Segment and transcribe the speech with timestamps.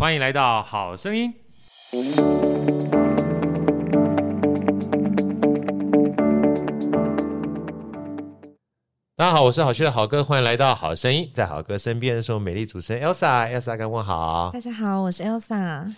[0.00, 1.30] 欢迎来到好声音。
[9.14, 11.30] 大家好，我是好趣的好哥，欢迎来到好声音。
[11.34, 14.48] 在好哥身边的是我美丽主持人 Elsa，Elsa 跟问好。
[14.54, 15.94] 大家好，我是 Elsa。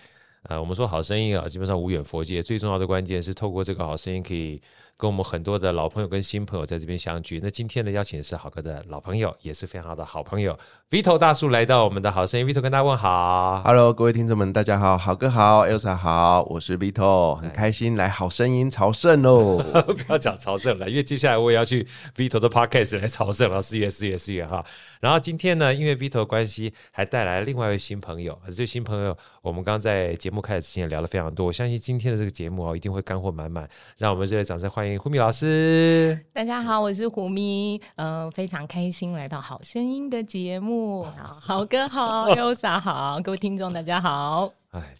[0.49, 4.61] 呃，我们说好声音啊，基本上无远佛界，最重要的关键是透过这个好声音可以。
[4.95, 7.39] 跟我们很多的老朋友跟新朋友在这边相聚。
[7.43, 10.57] 那今天的邀请是好哥的老朋友，也是非常好的好朋友
[10.91, 12.45] ，Vito 大叔来到我们的好声音。
[12.45, 19.57] Vito 跟大家问好，Hello，各位听众们，大家好，好哥好，Elsa 好，我是 Vito，很开心来好声音朝圣哦。
[19.83, 24.63] 不要讲朝圣了，因为接下来我也要去 Vito 的 Podcast 来朝圣了，四月、四月、四月哈。
[25.03, 28.39] 然后今天呢，因为 Vito 的关系，还带来了另外一位新朋友。
[28.49, 31.45] 这位新朋友，我们刚刚在节目开始之前也聊了非常多。
[31.45, 33.69] 我相信今天的这个节目哦，一定会干货满满。
[33.97, 36.17] 让我们热烈掌声欢迎胡米老师。
[36.31, 41.03] 大家好，我是胡咪，嗯、呃，非常开心来到好声音的节目。
[41.03, 44.53] 好，好哥好，Elsa 好，各位听众大家好。
[44.69, 44.95] 哎，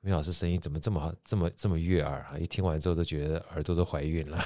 [0.00, 2.38] 虎米老师声音怎么这么好，这么这么悦耳啊？
[2.38, 4.38] 一听完之后都觉得耳朵都怀孕了。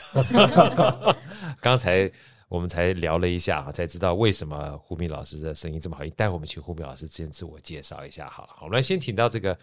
[1.60, 2.10] 刚才。
[2.48, 6.04] 我们才聊了一下啊，才知道为什么胡明老师的声音这么好。
[6.16, 8.54] 待会我们请胡明老师先自我介绍一下好了。
[8.56, 9.58] 好，我们来先请到这个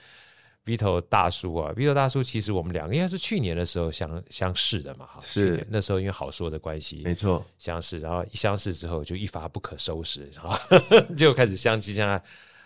[0.66, 10.59] Vito 大叔啊，Vito 大叔其实我们两个应该是去年的时候相相识的嘛，哈，是那时候因为好说的关系，没错，相识，然后一相识之后就一发不可收拾，啊，
[11.16, 12.22] 就开始相亲相爱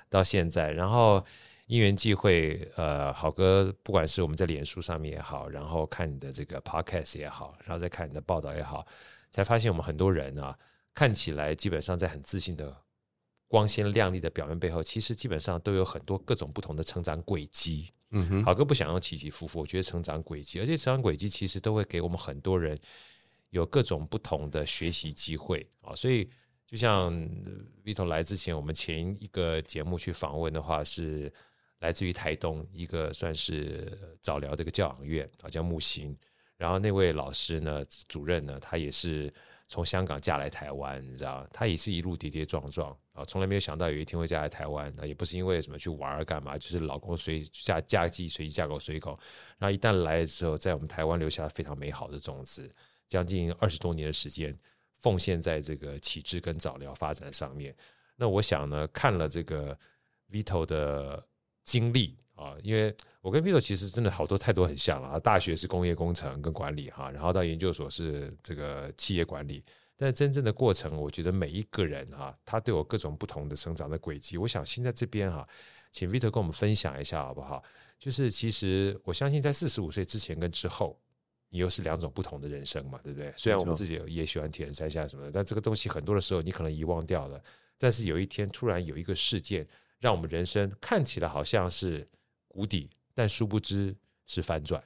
[0.09, 1.23] 到现在，然后
[1.67, 8.85] 因缘际会，呃，好哥不管是我们在脸书上面也好，然后看你的这个 Podcast 也好，然后再看你的报道也好。
[9.31, 10.57] 才发现我们很多人啊，
[10.93, 12.75] 看起来基本上在很自信的
[13.47, 17.91] 光鲜亮丽的表面背后，其实基本上都有很多各种不同的成长轨迹。
[18.11, 22.77] 嗯哼，好哥不想要起起伏伏，我觉得成长轨迹，而且成长轨迹其实都会给我们很多人
[23.49, 25.93] 有各种不同的学习机会啊。
[25.93, 26.29] 所以
[26.65, 27.13] 就像
[27.83, 31.31] Vito 来之前，我们前一个节目去访问的话，是
[31.79, 36.17] 来自于台东一个算是早疗的一个教养院啊，叫木星。
[36.57, 39.31] 然后那位老师呢，主任呢，他也是
[39.67, 49.17] 从香港嫁来台湾，你知道，他也是一路跌跌撞撞啊，从来没有想到有一天会嫁来台湾，那也不是因为什么去玩儿干嘛，就是老公随嫁嫁鸡随鸡嫁狗随狗，
[49.57, 52.73] 然后一旦来了之后，在我们台湾留下了非常美好的种子，
[53.07, 54.57] 将近二十多年的时间
[54.95, 57.75] 奉献在这个启智跟早疗发展上面。
[58.15, 59.77] 那我想呢，看了这个
[60.31, 61.23] Vito 的
[61.63, 62.95] 经历啊，因为。
[63.19, 65.19] 我跟 Vito 其实真的好多太多很像了啊！
[65.19, 69.61] 大学是工业工程跟管理哈，然后到研究所是这个企业管理，
[69.97, 74.37] 但是真正的过程，我觉得每一个人哈，他都有各种不同的成长的轨迹。
[74.37, 75.45] 我想现在这边哈，
[75.91, 77.61] 请 Vito 跟我们分享一下好不好？
[77.99, 80.97] 就是其实我相信在四十五岁之前跟之后，
[81.49, 83.33] 你又是两种不同的人生嘛，对不对？
[83.35, 87.43] 虽然我们自己也喜欢铁人三项什么的，但这个东西很多的时候你可能遗忘掉了。
[87.77, 89.67] 但是有一天突然有一个事件，
[89.99, 92.07] 让我们人生看起来好像是
[92.47, 92.89] 谷底。
[93.13, 93.95] 但殊不知
[94.27, 94.79] 是翻转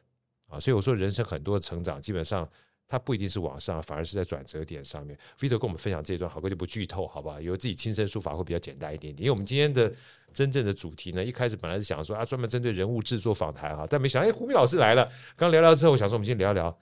[0.47, 2.49] 啊，所以我说人生很多的成长，基本上
[2.87, 5.17] 它不一定是往上，反而是在转折点上面。
[5.37, 7.41] Vito 跟我们分享这段，好哥就不剧透，好不好？
[7.41, 9.25] 由自己亲身说法会比较简单一点点。
[9.25, 9.93] 因为我们今天的
[10.33, 15.11] 真正的主题呢，一开始本来是想说啊，专门针对人物制作访谈哈，但没想到哎，胡明老师来了。
[15.35, 16.73] 刚聊聊之后，我想说我们先聊一聊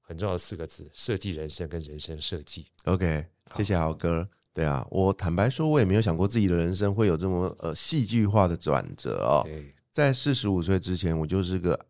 [0.00, 2.66] 很重要的四个字：设计人生跟人生设计。
[2.84, 3.24] OK，
[3.56, 4.28] 谢谢豪哥。
[4.52, 9.46] 对啊，我坦白说，我也没有想过自己的人生会有这么呃戏剧化的转折哦。
[9.96, 11.86] 在四十五岁之前，我就是个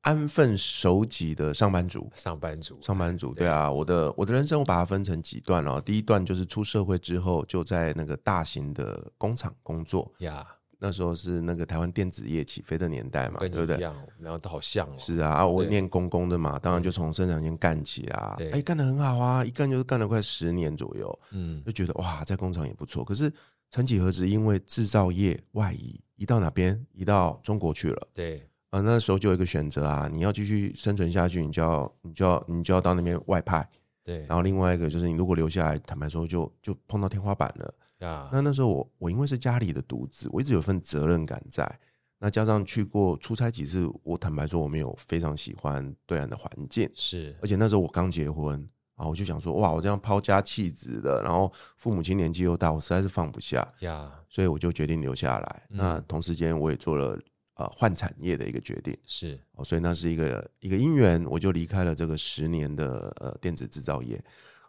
[0.00, 2.10] 安分守己的上班族。
[2.12, 5.80] 上班族，上班族，对啊，我的我的人生我把它分成几段哦。
[5.80, 10.44] 第一段就是出社会之后，就在那个大型的工厂工作呀。
[10.80, 13.78] 那时候是那个台湾电子业起飞的年代嘛，对不对？
[14.18, 14.96] 然后都好像哦。
[14.98, 18.36] 是啊，我念工工的嘛，当然就从生产线干起啊。
[18.50, 21.16] 哎，干得很好啊，一干就是干了快十年左右。
[21.30, 23.04] 嗯，就觉得哇，在工厂也不错。
[23.04, 23.32] 可是
[23.70, 26.00] 曾几何时，因为制造业外移。
[26.16, 26.84] 移到哪边？
[26.92, 28.08] 移到中国去了。
[28.12, 33.66] 对，啊，那时候就有一个选择啊，你要继续生存下去，你就要，你就要，你就要到那边外派。
[34.02, 37.74] 对，然后另外一个就是，你如果留下来，坦白说就，就就碰到天花板了。
[38.06, 41.78] 啊，那那时候我，我因为是家里的独子，我一直有份责任感在。
[42.18, 46.90] 那加上去过出差几次，我坦白说我没有非常喜欢对岸的环境。
[46.94, 48.66] 是，而且那时候我刚结婚。
[48.96, 55.62] 啊，我就想说，哇，我这样抛家弃子的，然后父母亲年纪又大，我实在是放不下呀，所以我就决定留下来。
[55.70, 57.18] 嗯、那同时间，我也做了
[57.56, 64.18] 呃换产业的一个决定，是，所以那是一个一个因缘，我就离开了这个十年的呃电子制造业。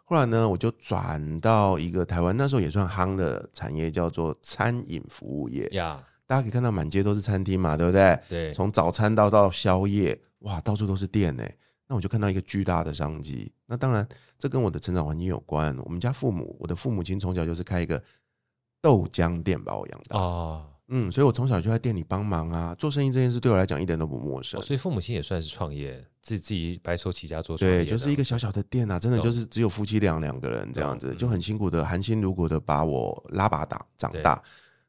[0.04, 6.04] 后来呢，我就转到一个台湾那时候也算夯的产业，叫做餐饮服务业呀。
[6.26, 8.20] 大家可以看到满街都是餐厅嘛，对不对？
[8.28, 11.42] 对，从早餐到到宵夜，哇，到处都是店呢。
[11.88, 13.50] 那我就看到一个巨大的商机。
[13.66, 14.06] 那当然，
[14.38, 15.76] 这跟我的成长环境有关。
[15.84, 18.02] 我们家父母，我的父母亲从小就是开一个
[18.82, 20.18] 豆浆店把我养大。
[20.18, 24.60] 哦，嗯，所以我从小就在店里帮忙啊，做生意这件事对我来讲一点都不陌生。
[24.60, 34.42] 哦、所以父母亲也算是创业，自己自己白手起家做创业，对，就是一个小小的店啊，真的就是只有夫妻俩两个人这样子，就很辛苦的含辛茹苦的把我拉拔大长大。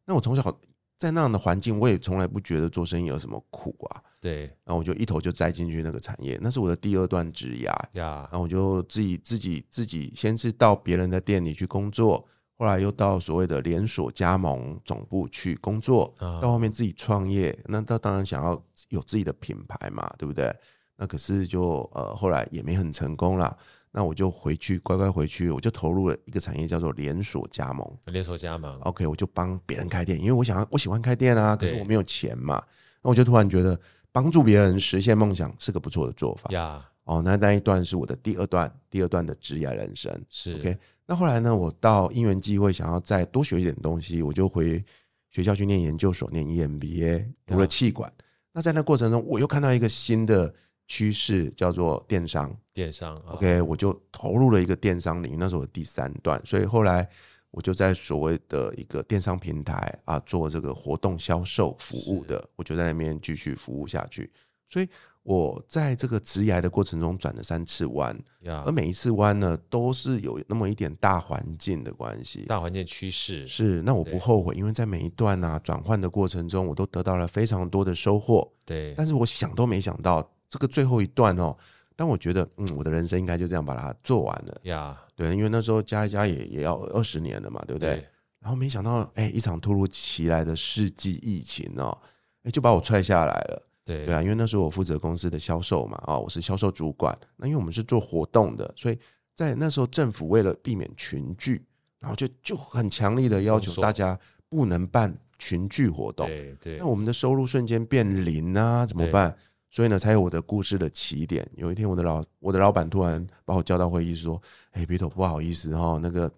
[0.06, 0.60] 那我从小
[1.00, 4.04] 在那样的环境，我也从来不觉得做生意有什么苦啊。
[4.20, 8.28] 对，然后我就一头就栽进去那个产业，那是我的第二段职涯呀。
[8.30, 17.58] 然后我就自己自己自己先是到别人的店里去工作，后来又到所谓的连锁加盟总部去工作，到后面自己创业。
[17.66, 20.54] 那他当然想要有自己的品牌嘛，对不对？
[20.98, 23.56] 那可是就呃后来也没很成功啦。
[23.92, 27.98] 那我就回去乖乖回去，我就投入了一个产业叫做连锁加盟。
[28.06, 32.64] 连锁加盟，OK，我就帮别人开店，因为我想要我喜欢开店啊，可是我没有钱嘛。
[33.02, 33.80] 那我就突然觉得
[34.12, 36.52] 帮助别人实现梦想是个不错的做法。
[36.52, 40.78] 呀，哦，那那一段是我的第二段，第二段的职业人生是 OK。
[41.08, 44.86] 那后来呢，我到因缘机会想要再多学一点东西，我就回
[45.32, 48.14] 学校去念研究所，念 EMBA，读了气管。
[48.54, 50.54] 那在那过程中，我又看到一个新的。
[50.90, 57.08] 趋势叫做电商，电商，OK，我就投入了一个电商领域，那是我第三段，所以后来
[57.52, 64.32] 我就在所谓的一个电商平台啊做这个活动销售服务的，我就在那边继续服务下去。
[64.68, 64.90] 所以
[65.22, 68.20] 我在这个职涯的过程中转了三次弯，
[68.66, 73.84] 而每一次弯呢，都是有那么一点大环境的关系，大环境趋势是。
[73.84, 78.52] 那我不后悔，因为在每一段啊转换的过程中，我都得到了非常多的收获。
[78.66, 80.28] 对，但是我想都没想到。
[80.50, 81.56] 这个最后一段哦，
[81.96, 85.00] 但我觉得，嗯，我的人生应该就这样把它做完了呀。
[85.16, 87.96] 对，因为那时候加一加也也要二十年了嘛，对不对？
[87.96, 88.08] 对，
[88.40, 91.96] 然后没想到，哎，一场突如其来的世纪疫情哦，
[92.44, 93.66] 哎，就把我踹下来了。
[93.86, 97.18] 对对啊，因为那时候我负责公司的销售嘛，啊，我是销售主管。
[97.38, 98.98] 那因为我们是做活动的，所以
[99.36, 101.66] 在那时候政府为了避免群聚，
[102.00, 104.18] 然后就就很强力的要求大家
[104.48, 106.28] 不能办群聚活动。
[106.28, 109.36] 对对，那我们的收入瞬间变零啊，怎么办？
[109.72, 111.48] 所以呢，才有我的故事的起点。
[111.56, 114.42] 有一天，我的老我的老板突然把我叫到会议说
[114.74, 116.30] ：“哎，Vito，不好意思哈，那个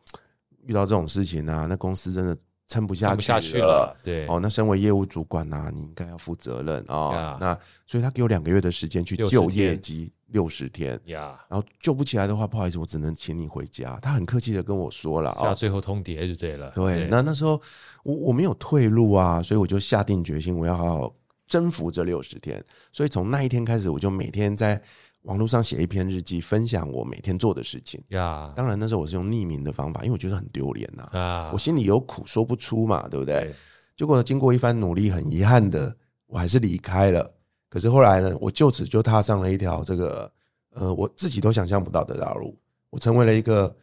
[0.65, 2.37] 遇到这种事情啊，那公司真的
[2.67, 3.21] 撑不下去了。
[3.21, 6.95] 下去了”对哦，那身为业务主管呐、啊，你应该要负责任啊。
[6.95, 10.99] 哦、那所以他给我两个月的时间去救业绩，六十天。
[11.05, 13.97] 呀，然后救不起来的话，不好意思，我只能请你回家。
[14.01, 16.69] 他很客气的跟我说了啊，最后通牒就对了。
[16.75, 17.61] 对，对那那时候
[18.03, 21.15] 我我没有退路啊，所以我就下定决心，我要好好。
[21.51, 22.63] 征服这六十天，
[22.93, 24.81] 所以从那一天开始，我就每天在
[25.23, 28.01] 网络上写一篇日记，分享我每天做的事情。
[28.07, 31.03] 呀，当然那时候我是用匿名的方法，因为我觉得很丢脸呐。
[31.11, 33.53] 啊，我心里有苦说不出嘛，对不对？
[33.97, 35.93] 结果经过一番努力，很遗憾的，
[36.25, 37.29] 我还是离开了。
[37.69, 40.31] 可是后来呢，我就此就踏上了一条这个
[40.69, 42.57] 呃，我自己都想象不到的道路。
[42.89, 43.75] 我成为了一个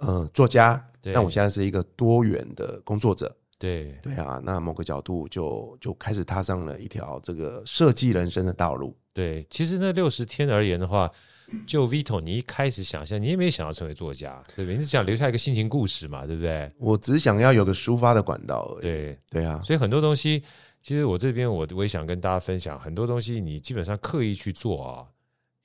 [0.00, 3.32] 呃作家，但我现在是一个多元的工作者。
[3.58, 8.94] 对对啊，那某个角度就就开始踏上了一条这个设计人生的道路。
[9.14, 11.10] 对，其实那六十天而言的话，
[11.66, 14.74] 就 Vito，你一开始想象，你也没想要成为作家，对不对？
[14.74, 16.70] 你是想留下一个心情故事嘛，对不对？
[16.78, 18.82] 我只想要有个抒发的管道而已。
[18.82, 20.42] 对对啊，所以很多东西，
[20.82, 25.06] 其实我这边我我也想跟大家分享，很多东西你基本上刻意去做啊，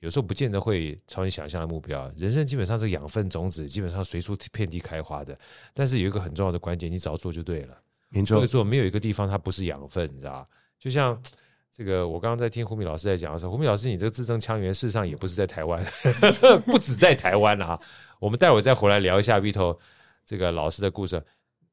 [0.02, 2.12] 有时候不见得会朝你想象的目标。
[2.16, 5.38] 人生基本上是养分种子，基本上随处遍地开花的。
[5.72, 7.78] 但是有一个很重要的关键，你只要做就对了。
[8.26, 10.46] 所以说，没有一个地方它不是养分，你知道？
[10.76, 11.16] 就像
[11.70, 15.80] 这个，我刚刚在听胡敏老师在讲的时候，胡敏老师，你这个字正腔圆，事实上也不是在台湾，
[16.66, 17.78] 不止在台湾啊。
[18.18, 19.78] 我们待会儿再回来聊一下 Vito
[20.24, 21.22] 这个老师的故事。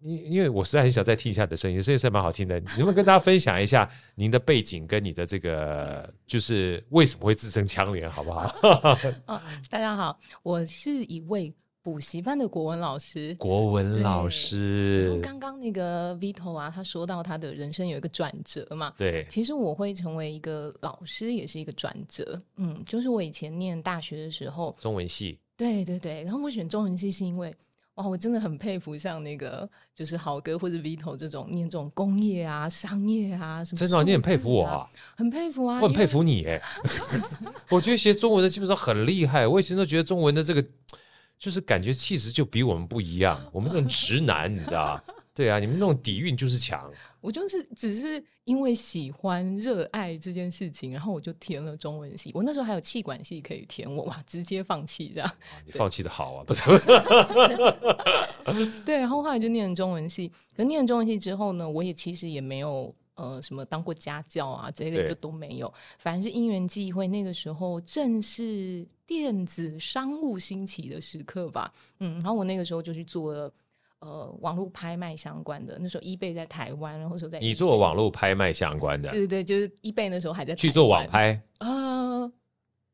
[0.02, 2.60] 因因为我实在很想再听一下你的声音，声音是蛮好听的。
[2.60, 8.54] 你能不能跟大家分享一下您的背景跟你的这个，就是为什么会字正腔圆，好不好？
[9.28, 11.54] 哦，大家好，我是一位。
[11.82, 15.18] 补习班的国文老师，国文老师。
[15.24, 18.94] 刚刚那个 Vito 啊，他说到他的人生有一个转折嘛。
[18.98, 22.40] 对，其实我会成为一个老师也是一个转折。
[22.58, 25.40] 嗯，就是我以前念大学的时候，中文系。
[25.56, 27.56] 对对对，然后我选中文系是因为
[28.00, 33.80] 哇，我真的很佩服像那个就是豪哥或者 Vito 这种念这种工业啊、商业啊什么、啊。
[33.80, 34.90] 真的，你很佩服我啊？
[35.16, 35.80] 很佩服啊！
[35.82, 36.62] 我很佩服你哎。
[37.70, 39.46] 我觉得学中文的基本上很厉害。
[39.48, 40.66] 我以前都觉得中文的这个。
[41.38, 45.02] 就是感觉气质就比我们不一样，我们这种直男，你知道
[45.40, 46.92] 对啊，你们那种底蕴就是强。
[47.22, 52.30] 我就是只是因为喜欢、热爱这件事情，然后我就填了中文系。
[52.34, 55.32] 我那时候还有气管系可以填，我哇，直接放弃这样。
[55.66, 56.62] 你放弃的好啊，不是？
[58.84, 60.30] 对，然后后来就念了中文系。
[60.58, 62.94] 可念了中文系之后呢，我也其实也没有。
[63.16, 71.70] 呃，什么当过家教啊这一类就都没有，反正是因缘际会，那个时候正是电子商务兴起的时刻吧。
[72.00, 73.52] 嗯，然后我那个时候就去做了
[74.00, 75.78] 呃网络拍卖相关的。
[75.80, 82.32] 那时候 eBay 在台湾，然后说在你做网络拍卖相关的，对对对，就是 eBay 那时候还在去做网拍，呃，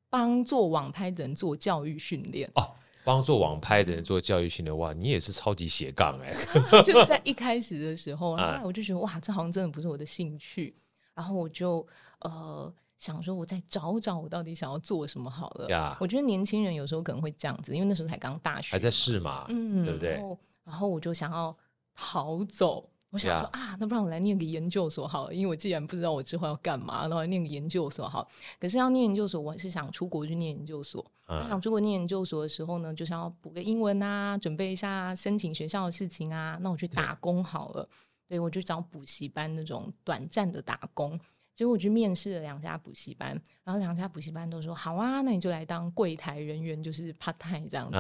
[0.10, 2.72] 帮做网拍的人做教育训练哦。
[3.04, 6.36] 帮做网拍的人做教育训练，哇，你也是超级斜杠哎！
[6.82, 10.76] 就在一开始的时候， 然后我就觉得哇，这好像真的不是我的兴趣，
[11.14, 11.86] 然后我就
[12.22, 15.70] 呃想说，我再找找我到底想要做什么好了。
[15.70, 20.10] 呀，我觉得年轻人有时候可能会这样子，因为那时候才刚大学，还在试嘛，嗯，对不对？
[20.14, 21.56] 然后，然后我就想要
[21.94, 22.90] 逃走。
[23.12, 28.28] 我想说啊，那不然我来念个研究所好了，因为我既然不知道我之后要干嘛，然后来念个研究所好。
[28.60, 31.06] 可是要念研究所，我是想出国去念研究所。
[31.28, 36.58] 我想出国念研究所的时候呢，就是要补个英文啊，准备一下申请学校的事情啊。
[36.60, 37.88] 那我去打工好了，
[38.28, 41.18] 对，我就找补习班那种短暂的打工。
[41.56, 43.30] 结果我去面试了两家补习班，
[43.64, 47.98] 然后两家补习班都说好啊，那你就来当柜台人员，就是 part time 这样子。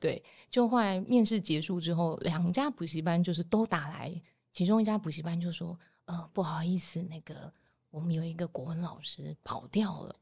[0.00, 0.20] 对，
[0.50, 4.12] 就后来面试结束之后，两家补习班就是都打来。
[4.52, 7.52] 其中一家补习班就说：“呃，不好意思，那个
[7.90, 10.16] 我们有一个国文老师跑掉了，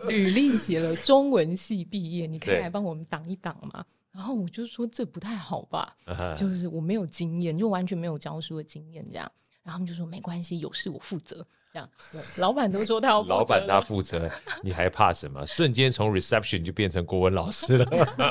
[0.08, 5.96] 履历写了中文系毕业，你可以来帮我们挡一挡吗？”然后我就说：“这不太好吧，
[6.36, 9.30] 就是我没有经验，就完全没有教书的经验，这样。”
[9.62, 11.88] 然后他们就说：“没关系，有事我负责。”这样，
[12.36, 14.30] 老板都说他要老板他负责，
[14.62, 15.46] 你还怕什么？
[15.46, 17.86] 瞬间从 reception 就变成国文老师了，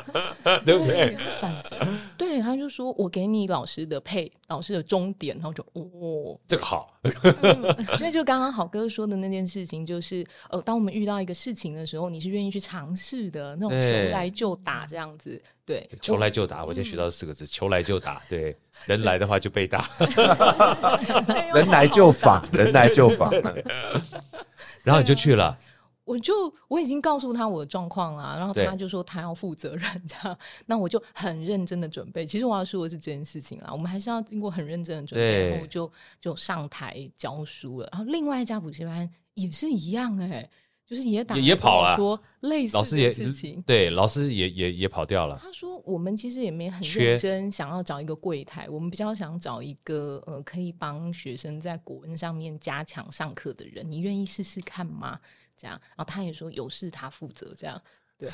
[0.64, 1.18] 对不对？
[1.40, 1.76] 转折，
[2.16, 6.96] 对，他就说我给你老师的配，老师的终点，然后就哦，这个好。
[7.98, 18.56] 所以就刚刚好哥说的那件事情，就是呃，当我们遇到一个事情的时候，你是愿意去尝试的，那种求来就打这样子，对，求来就打，我就学到四个字，求来就打，对。
[18.86, 19.90] 人来的话就被打，
[21.54, 23.32] 人来就访，人来就访，
[24.84, 25.58] 然后你就去了。
[26.04, 32.26] 我就我已经告诉他我的状况了，然后他就说他要负责任这样，那我就很认真的准备。
[32.26, 37.90] 其实我要说的是这件事情啊，我们还是要经过很认真的准备，然后就就上台教书了。
[37.92, 40.50] 然后另外一家补习班也是一样哎、欸。
[40.92, 45.40] 就是也打也跑了，说类似的事情，对，老师也也也跑掉了。
[45.42, 55.18] 他说我们其实也没很认真想要找一个柜台，我们比较想找一个呃可以帮学生在国文上面加强上课的人，你愿意试试看吗？
[55.56, 57.82] 这样，然后他也说有事他负责，这样。
[58.22, 58.30] 对，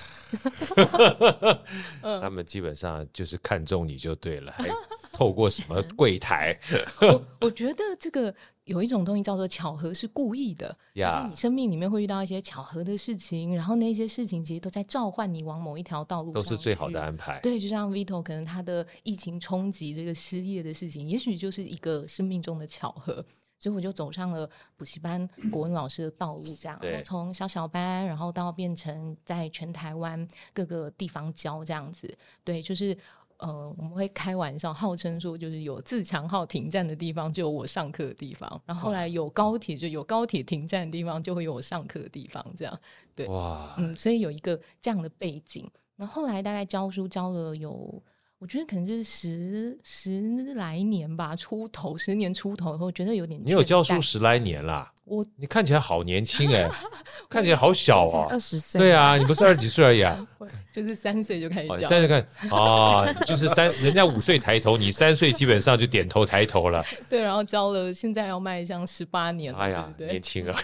[2.21, 4.67] 他们基本上就是看中你就对了，还
[5.13, 6.59] 透过什么柜台？
[6.99, 10.77] 我我觉得这个有一种东西叫做巧合，是故意的。
[10.93, 17.39] 就是你生命里面会遇到一些巧合的事情，然后那些事情其实都在召唤你往某一条道路，都是最好的安排。
[17.39, 23.25] 对，就像 Vito 可能他的疫情冲击这个失业的事情，也许就是一个生命中的巧合。
[23.59, 32.15] 所以我就走上了补习班 国文老师的道路，这样，然后从小小班，然后到变成在全台湾各个地方教这样子。
[32.43, 32.97] 对，就是
[33.37, 38.61] 呃，我们会开玩笑，号称说，就是有自强号停站的地方，就有我上课的地方。
[38.65, 42.45] 然后后来有高铁，就有高铁停站的地方，就会有我上课的地方。
[42.55, 42.79] 这样，
[43.15, 45.69] 对，哇，嗯，所以有一个这样的背景。
[45.95, 48.01] 那后，后来大概教书教了有。
[48.39, 53.41] 我觉得可能是十十来年吧，出头十年出头以后，觉得有点。
[53.43, 54.93] 你有教书十来年啦？
[55.07, 56.69] 我你看起来好年轻哎，
[57.29, 58.79] 看起来好小啊，二十岁。
[58.79, 60.27] 对啊，你不是二十几岁而已啊？
[60.71, 61.89] 就是三岁就开始教。
[61.89, 66.83] 三岁看啊，就是三，人家五岁抬头，你三岁基本上就点头抬头了。
[67.09, 69.59] 对，然后教了，现在要迈向十八年了。
[69.59, 70.55] 哎呀，年轻啊，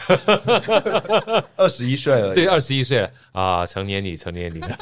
[1.56, 2.36] 二十一岁了。
[2.36, 4.78] 对，二十一岁了啊，成年礼，成年礼了。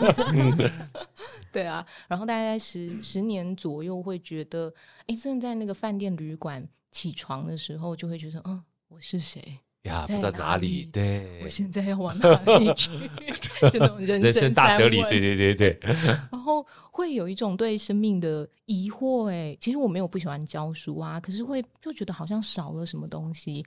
[1.52, 4.74] 对啊，然后大概在十十年左右，会觉得，
[5.08, 8.62] 哎，真的在那个饭店旅馆起床的时候，就会觉得，嗯，
[8.94, 9.42] 我是谁
[9.84, 10.06] 呀？
[10.06, 10.84] 不知道哪里？
[10.92, 12.30] 对，我现在要往哪
[12.60, 12.92] 里去？
[13.72, 15.80] 这种人生，大哲理，对对对对。
[16.30, 23.66] 然后会有一种对生命的疑惑，哎，其实我没有不喜欢教书啊，可是会就觉得好像少了什么东西。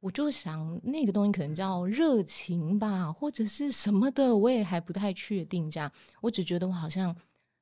[0.00, 5.68] 我就想那个东西可能叫热情吧，或者是什么的，我也还不太确定。
[5.70, 7.16] 这样，我只觉得我好像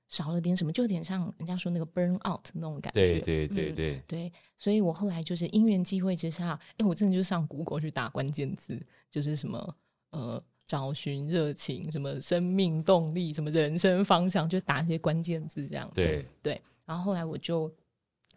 [0.08, 3.00] 少了点什么，就有点像人家说那个 burn out 那种感觉。
[3.00, 9.76] 对对对对、嗯、对，所以我后来就是因缘机会之下，哎，我真的就上 Google 去打关键字，就是什么
[10.10, 15.94] 呃，找寻热情，什么生命动力，什么人生方向，就打一些关键字这样子。
[15.96, 17.72] 对对，然后后来我就。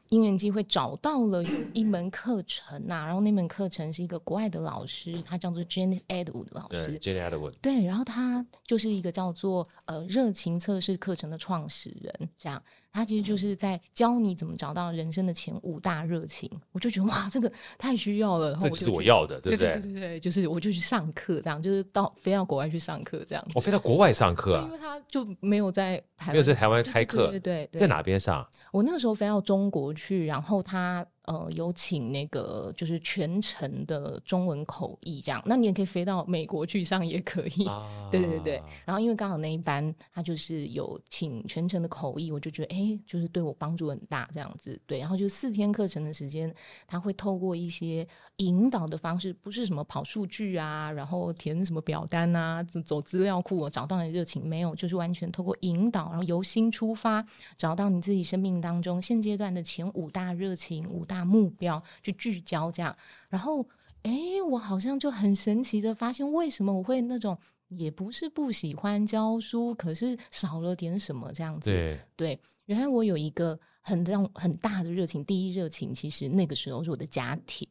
[0.09, 6.99] 因缘机会找到了有一门课程呐、啊，然后那门课程是一个国外的老师，他叫做 Jane Edwood 老师。
[6.99, 7.53] Jane Edwood。
[7.61, 12.61] 对，然后他就是一个叫做呃热情测试课程的创始人，这样。
[12.91, 16.49] 他其实就是在教你怎么找到人生的前五大热情。
[16.71, 18.51] 我就觉得哇，这个太需要了。
[18.51, 19.79] 然后这是我要的，对不对？
[19.81, 23.47] 对对就是我就去上课，这样就是到飞到国外去上课，这样。
[23.53, 24.63] 我飞到国外上课啊？
[24.65, 28.47] 因为他就没有在台湾，没有在台湾开课，对对，对对，在哪边上？
[28.71, 31.05] 我那个时候飞到中国去，然后他。
[31.29, 37.67] 呃，有请那个就是全程的中文口译这样，那你也可以飞到美国去上也可以。
[37.67, 44.81] 啊、 对对对，然后因为刚好那一班他就是有请全程的口译，我就觉得哎，就是对我帮助很大这样子。
[44.87, 46.51] 对，然后就四天课程的时间，
[46.87, 48.07] 他会透过一些
[48.37, 57.23] 引导的方式，不是什么跑数据啊，然后填什么表单啊，走资料库，我找到你的热情没有，就是完全透过引导，然后由心出发，
[57.55, 61.18] 找到你自己生命当中现阶段的前五大热情，五大。
[61.25, 62.95] 目标去聚焦，这样，
[63.29, 63.65] 然后，
[64.03, 64.11] 哎，
[64.49, 71.69] 我好像就很神奇的发现，为什么我会那种也不是不喜欢教书，可是少了点什么这样子。
[71.69, 77.67] 对，对，原来我有一个很让很大的热情，第一热情其实那个时候是我的家庭。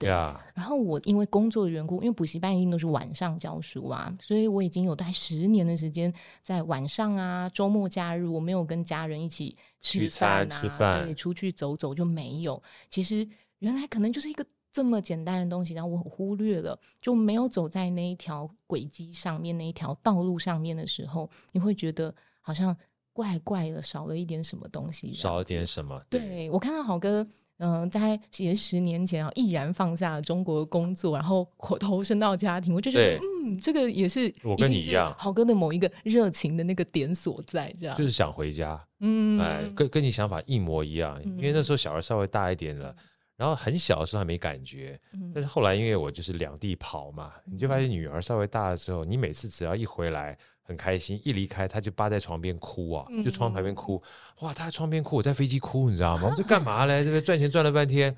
[0.00, 12.62] 对啊，然后我因为工作的缘故，因为补习班一定都是晚上教书啊，所以我已经有大概十年的时间在晚上啊、周末假日，我没有跟家人一起吃饭啊，吃饭，对，出去走走就没有。
[12.90, 22.76] 其实原来可能就是一个这么简单的东西，然后我忽略了，就没有走在那一条轨迹上面，那一条道路上面的时候，你会觉得好像
[23.12, 26.00] 怪怪的，少了一点什么东西，少了点什么。
[26.08, 27.26] 对，对，我看到好哥。
[27.58, 31.46] 嗯，在也十年前啊，毅然放下中国工作，然后
[31.80, 42.94] 投身到家庭，我就觉得，嗯，这个也是我跟你一样，豪哥的某一个热情的那个点所在，这样就是想回家，嗯，哎，跟跟你想法一模一样，嗯，因为那时候小孩稍微大一点了，
[43.36, 50.38] 然后很小的时候还没感觉，嗯，但是后来因为我就是两地跑嘛，你就发现女儿稍微大了之后，你每次只要一回来。
[50.68, 54.00] 很开心，一离开他就扒在床边哭啊，就窗旁边哭，
[54.40, 56.24] 哇，他在窗边哭，我在飞机哭，你知道吗？
[56.24, 57.02] 我们这干嘛嘞？
[57.02, 58.14] 这边赚钱赚了半天，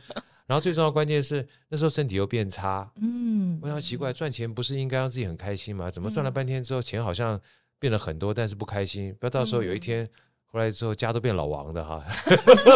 [0.47, 5.89] 然后最重要关键是那时候身体又变差，嗯，我想奇怪，赚钱不是应该让自己很开心吗？
[5.89, 7.41] 怎么赚了半天之后钱好像
[7.79, 9.15] 变了很多，但是不开心？
[9.21, 10.05] 不要到时候有一天
[10.47, 12.05] 回来之后家都变老王的哈，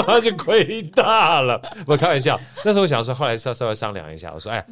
[0.07, 1.59] 那 就亏大了。
[1.85, 4.64] 不开玩笑，那时候我想说，后来稍稍微商量一下，我说，哎。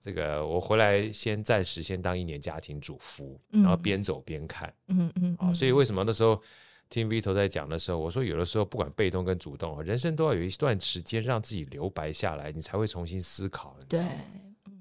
[0.00, 6.40] 这个我回来先暂时先当一年家庭主夫，然后边走边看，嗯嗯啊，所以为什么那时候
[6.88, 13.76] 听 Vito 在讲的时候，我说有的时候不管被动跟主动，人生都要有一段时间让自己留白下来，你才会重新思考。
[13.88, 14.00] 对，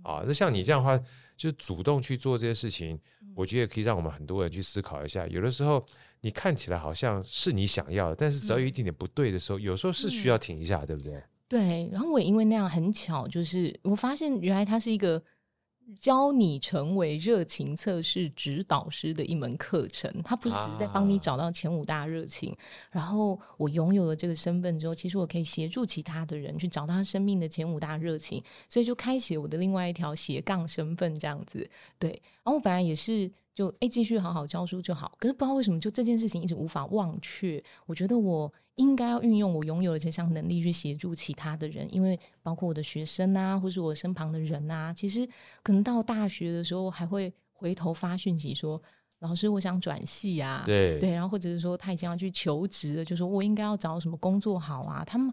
[0.04, 1.04] 啊，那像你这样的话，
[1.36, 2.98] 就主动去做这些事情，
[3.36, 5.28] 我觉得可以让我们很多人去思考一下。
[5.28, 5.86] 有的时候
[6.22, 11.22] 你看起来好像是你想要的，但是只要有一点点不对的时候，有时候是需要停一下，对不对？
[11.50, 15.20] 对，然后我也因为那样很巧，就是我发现原来它是一个
[16.00, 20.14] 教你成为热情测试指导师的一门课程。
[20.24, 22.58] 它不是只是在帮你找到前五大热情，啊、
[22.92, 31.68] 然后我拥有了这个身份之后，其实我可以协助其他的人去找到他生命的前五大热情，所以就开启了我的另外一条斜杠身份这样子。
[31.98, 32.12] 对，
[32.44, 37.64] 然后我本来也是就哎继续好好教书就好，可是不知道为什么就这件事情一直无法忘却。
[37.88, 38.54] 我觉得我。
[38.80, 45.28] 应该要运用我拥有的这项能力去协助其他的人，因为包括我的学生啊，或是我身旁的人啊，其实
[45.62, 48.82] 可能到大学的时候还会回头发讯息说
[49.20, 55.04] ：“老师，我想转系啊。”对对，然后或者是说他已经要去求职了，就说我应该要找什么工作好啊？
[55.04, 55.30] 他们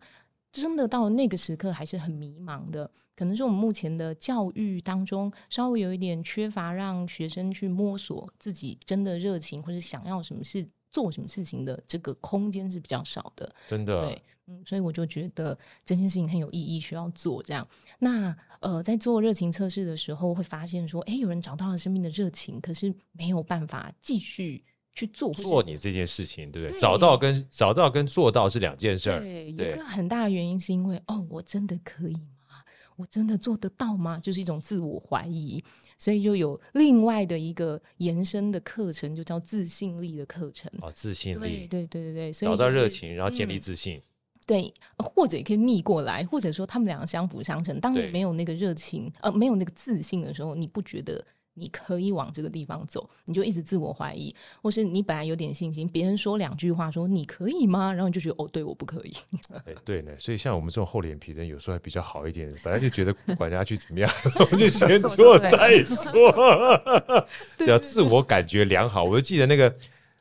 [0.50, 10.66] 真的到了那个时刻还是很迷茫的，可能是我们目前的教育当中稍微有一点缺乏让学生去摸索自己真的热情或者想要什么事。
[10.96, 14.06] 做什么事情的这个空间是比较少的，真的。
[14.06, 17.68] 对，嗯，所以我就觉得这件事情很有意义，需要做这样。
[17.98, 26.72] 那呃，在做热情测试的时候，会发现说，哎，有人找到了生命的热情，可是没有办法继续去做做你这件事情，对不对？
[26.72, 29.20] 对，找到跟找到跟做到是两件事儿。
[29.20, 32.14] 对，有一个很大的原因是因为，哦，我真的可以
[32.48, 32.64] 吗？
[32.96, 34.18] 我真的做得到吗？
[34.18, 35.62] 就是一种自我怀疑。
[35.98, 40.70] 所以就有另外的一个延伸的课程，就叫自信力的课程。
[40.80, 43.96] 哦，自信力，对对对对对，所以找到热情，然后建立自信。
[43.96, 44.02] 嗯，
[44.46, 47.80] 对，或者也可以逆过来，或者说他们两个相辅相成。
[47.80, 51.24] 当你没有那个热情，呃，没有那个自信的时候，你不觉得？
[51.56, 57.92] 你可以往这个地方走，你就一直自我怀疑，或是你本来有点信心，别人说两句话说你可以吗？
[57.92, 59.12] 然后你就觉得哦，对，我不可以。
[59.66, 69.02] 哎，对呢，所以像我们这种厚脸皮的人，有时候还比较好一点，本来就觉得管人家去怎么样， 我们就先 做再说，只要自我感觉良好。
[69.02, 69.74] 我就记得那个。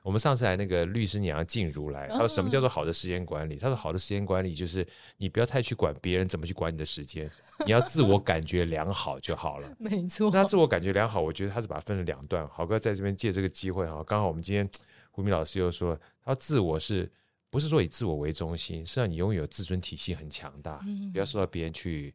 [0.05, 3.55] 我们上次来那个律师娘静如来，她说什么叫做好的时间管理？
[3.55, 4.85] 她说好的时间管理就是
[5.17, 7.27] 你不要太去管别人怎么去管你的时间，
[7.65, 9.67] 你要自我感觉良好就好了。
[9.81, 12.47] 没错，那自我感觉良好，我觉得他是把它分了两段。
[12.49, 14.69] 豪哥在这边借这个机会哈，刚好我们今天
[15.09, 17.11] 胡明老师又说，他自我是
[17.49, 22.13] 不是说以自我为中心，是让你拥有自尊体系很强大，嗯、不要受到别人去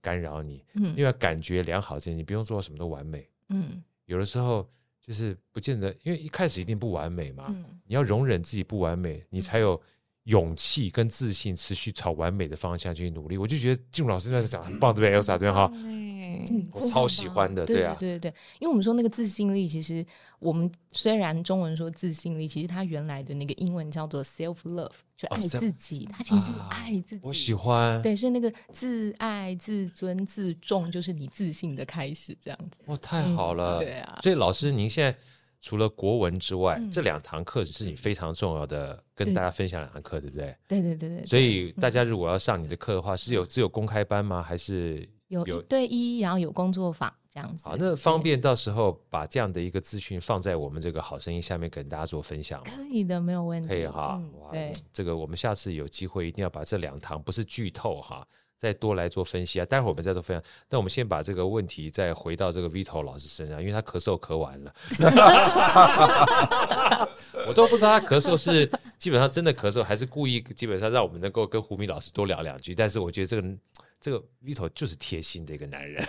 [0.00, 0.64] 干扰你。
[0.74, 3.28] 嗯，因为感觉良好这些，你不用做到什么都完美。
[3.48, 4.70] 嗯，有的时候
[5.02, 7.46] 就是不见得，因为一开始一定不完美嘛。
[7.48, 9.80] 嗯，你要容忍自己不完美，你才有
[10.24, 13.36] 勇气跟自信持续朝完美的方向去努力。
[13.36, 15.70] 我就觉得静茹老师那时候讲很棒，对不对？Elsa 对哈。
[15.74, 20.04] 嗯，我超喜欢的，对啊，对对对，因为我们说那个自信力，其实
[20.38, 27.20] 我们虽然中文说自信力，其实它原来的那个英文叫做 self love，就爱自己，它其实是爱自己。
[27.22, 32.78] 我喜欢，对，是那个自爱、自尊、自重，就是你自信的开始，这样子。
[32.86, 34.18] 哇，太好了，对啊。
[34.22, 35.14] 所以老师，您现在
[35.62, 40.54] 除了国文之外，这两堂课是你非常重要的，跟大家分享两堂课，对不对？
[40.68, 41.24] 对对对对。
[41.24, 44.42] 所以大家如果要上你的课的话，是有只有公开班吗？
[44.42, 45.08] 还是？
[45.28, 47.64] 有一对一，然后有工作坊这样子。
[47.64, 52.62] 好，那方便到时候把这样的一个资讯放在我们这个好声音下面跟大家做分享。
[52.64, 53.66] 可以的，没有问题。
[53.66, 58.22] 可以哈，对，这个我们下次有机会一定要把这两堂不是剧透哈，
[58.62, 59.66] 再多来做分析啊。
[59.66, 60.42] 待会儿我们再做分享。
[60.68, 64.72] 但我们先把这个问题再回到这个 Vito 老师身上，因为他咳嗽咳完了，
[67.48, 72.74] 我都不知道他咳嗽是基本上真的咳嗽，还是故意基本上让我们能够跟胡明老师多聊两句。
[72.74, 73.58] 但是我觉得这个。
[74.04, 76.04] 这个 Vito 就是贴心的一个男人。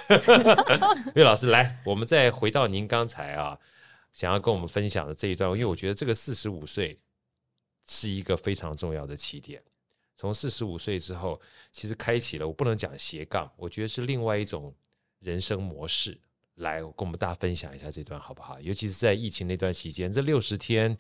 [1.14, 3.56] 岳老师，来，我们再回到您刚才啊，
[4.12, 7.00] 想要跟我们分享的这一段，因为我觉得这个四十五岁
[7.86, 9.62] 是一个非常重要的起点。
[10.16, 11.40] 从四十五岁之后，
[11.72, 14.74] 其实开启了，我不能讲斜杠，我觉得是另外一种
[15.20, 16.20] 人生模式。
[16.56, 18.60] 来，我跟我们大家分享一下这段好不好？
[18.60, 20.98] 尤其是在疫情那段期间，这六十天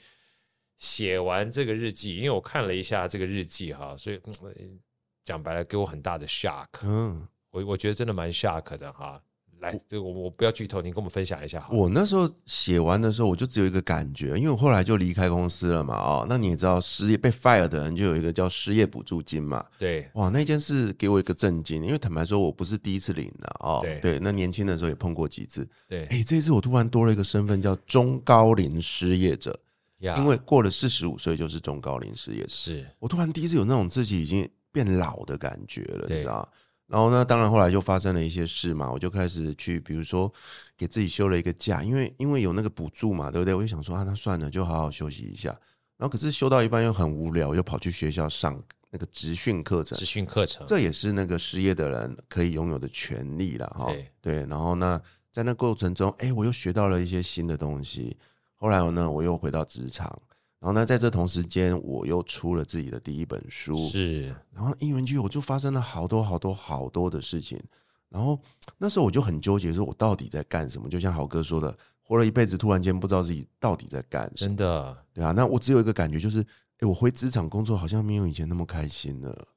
[0.77, 4.19] 写完这个日记，因为我看了一下这个日记哈，所以。
[4.25, 4.79] 嗯
[5.23, 6.67] 讲白了，给我很大的 shock。
[6.81, 9.23] 嗯，我我觉得真的蛮 shock 的哈。
[9.63, 11.73] 来，这个我我不要剧透，你跟我们分享一下好。
[11.73, 15.95] 我那时候写完的时候，我就只有一个感觉，因为我后来就离开公司了嘛。
[15.95, 19.65] 哦，那你也知道，失业被 fire 的人就有一个叫失业补助金嘛。
[19.79, 23.79] 对，哇，那件事给我一个震惊，因为坦白说，我不是第一次领的哦。
[23.81, 25.67] 对，对，那年轻的时候也碰过几次。
[25.87, 29.57] 对，哎，这次我突然多了一个身份，叫中高龄失业者。
[29.99, 30.17] Yeah.
[30.17, 32.49] 因为过了四十五岁就是中高龄失业者。
[32.49, 34.49] 是我突然第一次有那种自己已经。
[34.73, 36.51] 变老的感觉了，你知道？
[36.93, 40.31] 然后呢，当然后来就发生了一些事嘛，我就开始去，比如说
[40.77, 43.51] 给自己休了一个假，因为因为有那个补助嘛，对不对？
[43.55, 45.49] 我就想说啊，那算了，就好好休息一下。
[45.97, 49.97] 然后可是休到一半又很无聊，又跑去学校上那个职训课程。
[49.97, 53.87] 职训课程，这也是那个失业的人可以拥有的权利了哈。
[53.87, 55.01] 对，对，然后呢，
[55.31, 58.15] 在那过程中，哎，我又学到了一些新的东西。
[58.53, 60.15] 后来呢，我又回到职场。
[60.63, 63.75] 然后呢，在这同时间，我又出了自己的第一本书。
[63.89, 67.61] 是，然后因缘际会，我就发生了好多好多好多的事情。
[68.07, 68.39] 然后
[68.77, 70.87] 那时候我就很纠结，说我到底在干什么？
[70.87, 74.47] 就像豪哥说的，活了一辈子，突然间不知道自己到底在干什么。
[74.47, 75.33] 真的，对啊。
[75.33, 76.39] 那我只有一个感觉，就是，
[76.79, 79.47] 哎，我回职场工作好像没有以前那么开心了。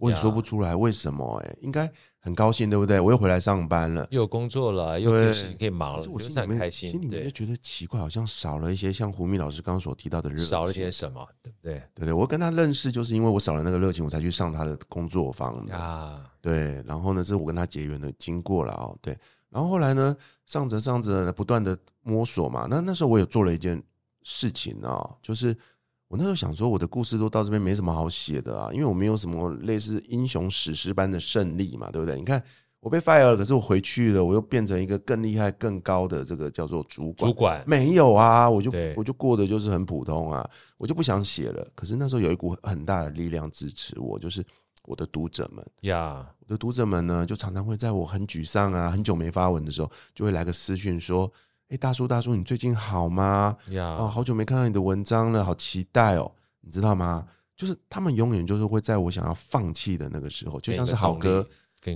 [0.00, 2.98] 我也说不出来为什么哎、欸，应该很高兴对不对？
[2.98, 11.24] 我又回来上班了，又有工作了，又有事情可以忙了，我心里面很开心，心里面就觉得奇怪，好像少了一些像胡明老师刚刚所提到的热情，少了些什么？
[11.42, 11.74] 对不对？
[11.74, 16.24] 对对，对，我跟他认识就是因为我少了那个热情，我才去上他的工作坊啊。
[16.40, 18.96] 对，然后呢，这是我跟他结缘的经过了哦。
[19.02, 19.14] 对，
[19.50, 22.66] 然后后来呢，上着上着，不断的摸索嘛。
[22.70, 23.82] 那那时候我有做了一件
[24.22, 25.54] 事情啊，就是。
[26.10, 32.16] 我那时候想说，我的故事都到这边没什么好写的啊，因为我没有什么类似英雄史诗般的胜利嘛，对不对？
[32.16, 32.42] 你看
[32.80, 37.30] 我被 fire 了，可是我回去了，我又变成一个更厉害、更高的这个叫做主管。
[37.30, 40.44] 主管没有啊，我就我就过得就是很普通啊，
[40.78, 41.64] 我就不想写了。
[41.76, 44.44] 可是那时候有一股很大的力量支持我，就是
[44.86, 46.26] 我的读者们呀。
[46.40, 51.32] 我的读者们呢，就常常会在我很沮丧啊、很久没发文的时候，就会来个私讯说。
[51.70, 53.56] 哎，大叔，大叔，你最近好吗？
[53.70, 56.30] 呀，哦，好久没看到你的文章了，好期待哦，
[56.62, 57.24] 你知道吗？
[57.56, 61.46] 就是他们永远就是会在我想要放弃的那个时候，就像是好哥。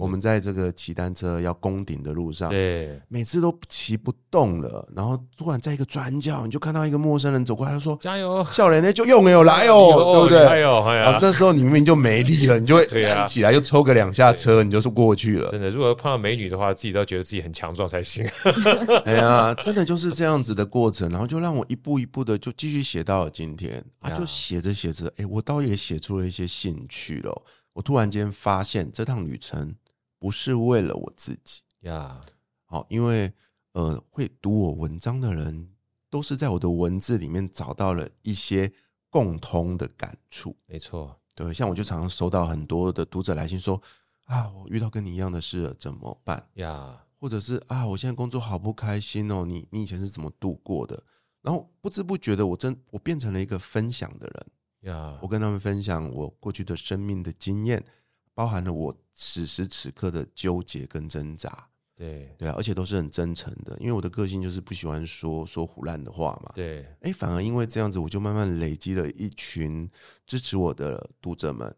[0.00, 10.46] 我们在这个骑单车要攻顶的路上，对，每次都骑不动了，然后突然在一个转角，你就看到一个陌生人走过来，他说：“加油！”笑脸呢就用有来哦， 对不对？
[10.46, 15.50] 哎呦，哎呀，那时候你明明就没力了，你就会 站起来，又抽个两下车，你就是过去了。
[15.50, 18.26] 真的，如果碰到美女的话，自己都觉得自己很强壮才行。
[19.04, 27.42] 哎呀，真的就是这样子的过程，然后就让我一步一步的就继续写到了今天啊，就写着写着，哎，我倒也写出了一些兴趣了。
[27.74, 29.76] 我突然间发现，这趟旅程
[30.18, 32.24] 不是为了我自己呀。
[32.64, 33.32] 好，因为
[33.72, 35.68] 呃，会读我文章的人，
[36.08, 38.72] 都是在我的文字里面找到了一些
[39.10, 40.56] 共通的感触。
[40.66, 43.80] 没错，对，像我就常常收到很多的读者来信说
[44.26, 47.04] 啊，我遇到跟你一样的事了，怎么办呀？
[47.18, 51.02] 或者是啊，我现在工作好不开心哦，你你以前是怎么度过的？
[51.42, 54.46] 然后不知不觉的，我真我变成了一个分享的人
[54.84, 57.84] 呀，我跟他们分享我过去的生命的经验，
[58.32, 61.68] 包含了我此时此刻的纠结跟挣扎。
[61.96, 66.50] 对对啊，而且都是很真诚的，因为我的个性就是不喜欢说说胡乱的话嘛。
[66.54, 69.88] 对，哎，反而因为这样子，我就慢慢累积了一群
[70.26, 71.72] 支持我的读者们。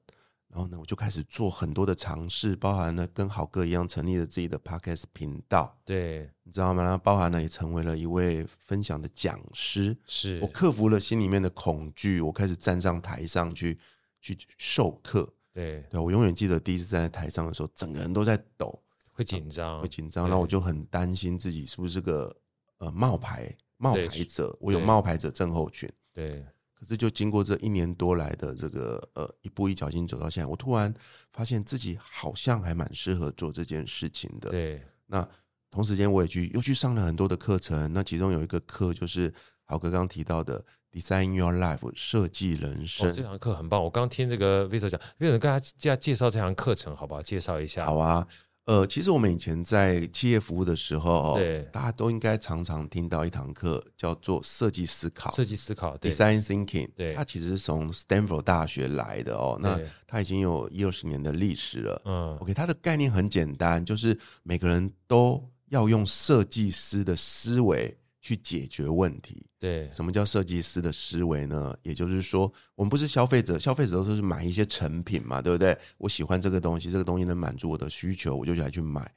[0.48, 5.78] 然后呢，我就开始做很多的尝试，包含了跟好哥一样成立了自己的 podcast 频道。
[5.84, 6.82] 对，你知道吗？
[6.82, 9.96] 然后包含了也成为了一位分享的讲师。
[10.06, 13.78] 是我克服了心里面的恐惧，我开始站上台上去
[14.20, 15.30] 去授课。
[15.52, 18.82] 对，对，我永远记得第一次站在台上的时候，整个人都在抖。
[19.12, 22.36] 会紧张，会紧张，然后我就很担心自己是不是个
[22.76, 25.90] 呃冒牌冒牌者，我有冒牌者症候群。
[26.12, 26.44] 对，
[26.78, 30.92] 可是就经过这一年多来的这个呃一步一脚印走到现在，我突然
[31.32, 34.50] 发现自己好像还蛮适合做这件事情的。
[34.50, 35.26] 对，那
[35.70, 39.32] 同时间我也去又去上了很多的课程，那其中有一个课就是
[39.64, 43.82] 豪哥刚刚提到的 Design Your Life 设计人生，哦，这堂课很棒。
[43.82, 47.22] 我刚听这个 Victor 讲，Victor 跟大家介绍这堂课程好不好？
[47.22, 47.86] 介绍一下。
[47.86, 48.26] 好啊。
[48.66, 55.30] 呃，其实我们以前在企业服务的时候，对，大家都应该常常听到一堂课，叫做设计思考。
[55.30, 56.88] 设计思考，Design Thinking。
[56.96, 59.56] 对，它其实是从 Stanford 大学来的哦。
[59.62, 62.02] 那它已经有一二十年的历史了。
[62.04, 67.96] 嗯，OK，它的概念很简单，就是每个人都要用设计师的思维。
[68.26, 69.46] 去解决问题。
[69.60, 71.72] 对，什么叫设计师的思维呢？
[71.82, 75.78] 也就是说，我们不是消费者，消费者都是买一些成品嘛，对不对？
[75.98, 79.08] 我喜欢这个东西，这个东西能满足我的需求，我就来去买。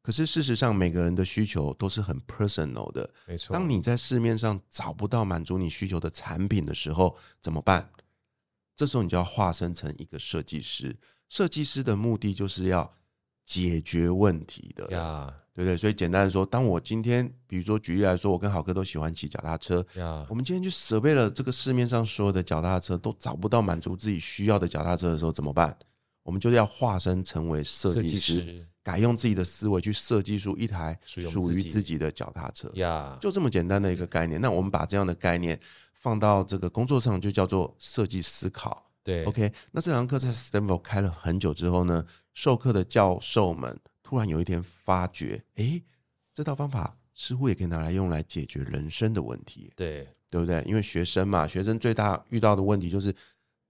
[0.00, 3.08] 可是事实上，每个人的需求都是很 personal 的。
[3.26, 3.54] 没错。
[3.54, 7.90] 当你在市面上找不到满足你需求的产品的时候，怎么办？
[8.74, 10.96] 这时候你就要化身成一个设计师。
[11.28, 12.94] 设计师的目的就是要
[13.44, 14.88] 解决问题的。
[14.90, 15.34] 呀。
[15.56, 20.26] 对不对，所以简单的说，当我今天，比如说举例来说，我跟好哥都喜欢骑脚踏车，Yeah.
[20.28, 25.78] 我们今天去设备了这个市面上所有的脚踏车，都找不到满足自己需要的脚踏车的时候，怎么办？
[26.24, 32.68] 我们就要化身成为设计师，设计师改用自己的思维去设计出一台属于自己的脚踏车。
[32.74, 34.40] 呀，就这么简单的一个概念。
[34.40, 35.56] 那我们把这样的概念
[35.92, 38.84] 放到这个工作上，就叫做设计思考。
[39.04, 39.52] 对，OK。
[39.70, 43.80] 那这堂课在 Stanford 开了很久之后呢，授课的教授们。
[44.06, 45.80] 突然有一天发觉，哎，
[46.34, 50.62] 这套方法似乎也可以拿来用来解决人生的问题，对对不对？
[50.66, 53.12] 因为学生嘛，学生最大遇到的问题就是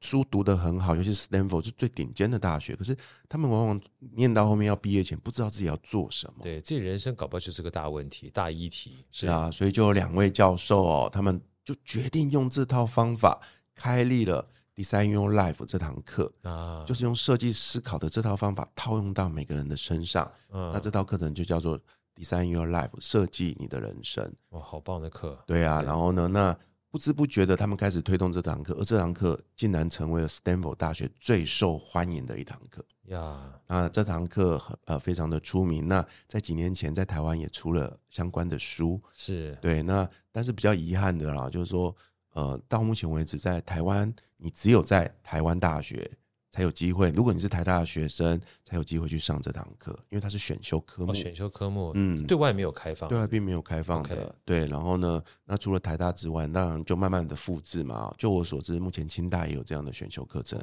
[0.00, 2.94] 书读得很好，尤其是 Stanford 是最顶尖的大学，可是
[3.28, 3.80] 他们往往
[4.16, 6.40] 念到后面要毕业前，不知道自己要做什么。
[6.42, 9.06] 对，这人生搞不好就是个大问题、大议题。
[9.12, 13.40] 是啊，所以就有两位教授哦，他们就决定用这套方法
[13.72, 14.48] 开立了。
[14.74, 20.28] Design Your Life 这堂课啊，就是用设计思考的这套方法套用到每个人的身上。
[20.50, 21.78] 嗯，那这套课程就叫做
[22.16, 24.32] Design Your Life，设计你的人生。
[24.50, 25.38] 哇，好棒的课！
[25.46, 26.56] 对啊，然后呢，那
[26.90, 32.84] 不知不觉的，他们开始推动这堂课，而这堂课竟然成为了 Stanford 大学最受欢迎的一堂课。
[33.04, 35.86] 呀，那这堂课呃非常的出名。
[35.86, 39.00] 那在几年前，在台湾也出了相关的书。
[39.12, 41.94] 是对，那但是比较遗憾的啦，就是说。
[42.34, 44.12] 呃，到目前为止，在台湾，
[44.44, 46.06] 你只有在台湾大学
[46.50, 47.10] 才有机会。
[47.12, 51.12] 如果你是台大的学生，才有机会去上这堂课，因为它是选修科目。
[51.12, 54.34] 哦、选修科目，嗯，对外没有开放，对外并没有开放的。
[54.44, 58.14] 对，然后呢，那除了台大之外，当然就慢慢的复制嘛。
[58.18, 60.60] 就我所知，目前清大也有这样的选修课程。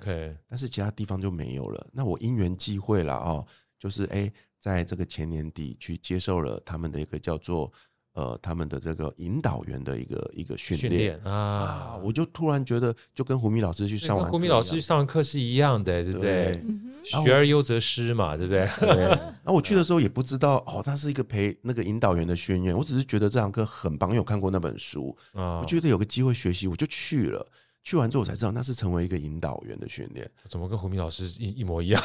[0.48, 1.88] 但是其他地方就没有了。
[1.91, 3.44] 那我因缘际会了哦，
[3.80, 7.74] 就是哎，在这个前年底去接受了他们的一个叫做。
[8.13, 16.62] 呃，他们的这个引导员的一个一个训练啊，啊，我就突然觉得，就跟胡明老师去上完，胡明老师去上课是一样的，对不对？
[16.62, 16.63] 对
[17.24, 18.67] 学而优则师嘛，对不对？
[18.80, 19.06] 对。
[19.41, 27.45] 然后我去的时候也不知道，哦，他是一个陪那个引导员的训练，我只是觉得这堂课很棒，因为我看过那本书啊，我觉得有个机会学习，我就去了。
[27.84, 30.30] 去完之后我才知道，那是成为一个引导员的训练。
[30.48, 32.02] 怎么跟胡明老师一一模一样？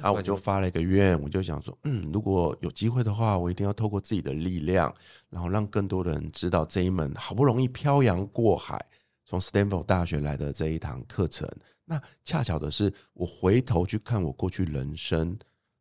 [0.00, 4.92] 然 后我就发了一个愿，我就想说，嗯，如果有机会的话，我一定要透过自己的力量，
[5.28, 8.82] 然后让更多的人知道这一门好不容易漂洋过海
[9.26, 11.46] 从 Stanford 大学来的这一堂课程。
[11.84, 15.38] 那恰巧的是，我回头去看我过去人生，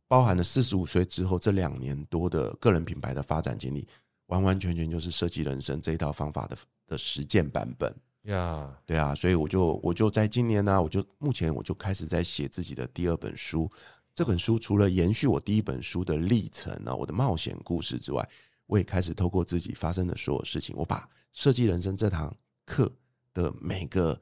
[0.10, 3.88] 包含了四十五岁之后这两年多的个人品牌的发展经历，
[4.26, 7.96] 完完全全就是设计人生这一套方法的的实践版本。
[8.24, 13.70] 呀.对啊，所以我就我就在今年呢、啊，我就目前我就开始在写自己的第二本书。
[14.14, 18.30] 这本书除了延续我第一本书的历程呢、啊，我的冒险故事之外，
[18.66, 22.92] 我也开始透过自己发生的所有事情，我把设计人生这堂课
[23.34, 24.20] 的每个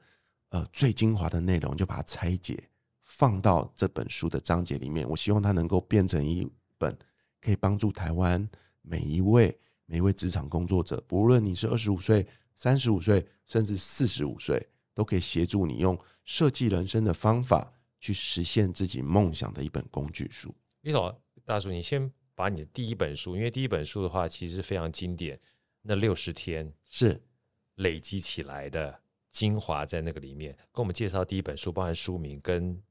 [0.50, 2.70] 呃最精华的内容，就把它拆解
[3.02, 5.08] 放到这本书的章节里面。
[5.08, 6.96] 我希望它能够变成一本
[7.40, 8.48] 可以帮助台湾
[8.82, 12.24] 每一位每一位职场工作者，不论你是二十五岁。
[12.58, 14.60] 三十五岁甚至四十五岁，
[14.92, 20.52] 都可以协助你用设计人生的方法去实现自己梦想的一本工具书。
[20.82, 25.38] 一种大叔，你先把你的第一本书，因为第一本书的话其实非常经典，
[25.82, 27.22] 那六十天是
[27.76, 32.82] 累积起来的精华在那个里面，跟我们介绍第一本书，包含书名跟。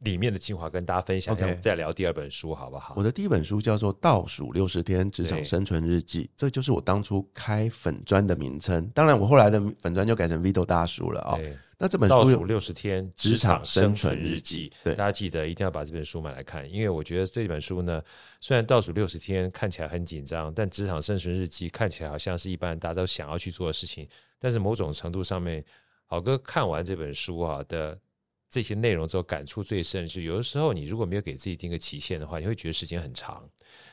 [0.00, 2.94] 里面的精华跟大家分享，okay, 再聊第二本书好不好？
[2.96, 8.86] 我的第一本书叫做《倒数六十天职场生存日记》，这就是我当初开粉砖的名称。
[8.94, 11.40] 当然，我后来的粉砖就改成 Vito 大叔了啊、哦。
[11.76, 18.02] 那这本书《倒数六十天职场生存日记》，对，大家记得一定要把这本书买来看，因为我觉得这本书呢，
[18.40, 24.08] 虽然倒数六十天看起来很紧张，但职场生存日记看起来好像是一般大家都想要去做的事情，
[24.38, 25.62] 但是某种程度上面，
[26.06, 27.98] 好哥看完这本书啊的。
[28.50, 33.48] 这些内容之后感触最深是，有的时候你如果没有给自己定个期限的话，你会觉得时间很长，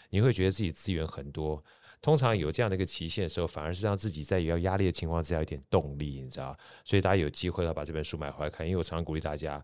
[0.10, 1.64] 你会觉得自己资源很多。
[2.02, 6.58] 通常有这样的一个期限的时候，反而是让自己在有压力的情况之下有点动力，你知道？
[6.84, 9.64] 所以大家有机会要把这本书买回来看，因为我常常鼓励大家，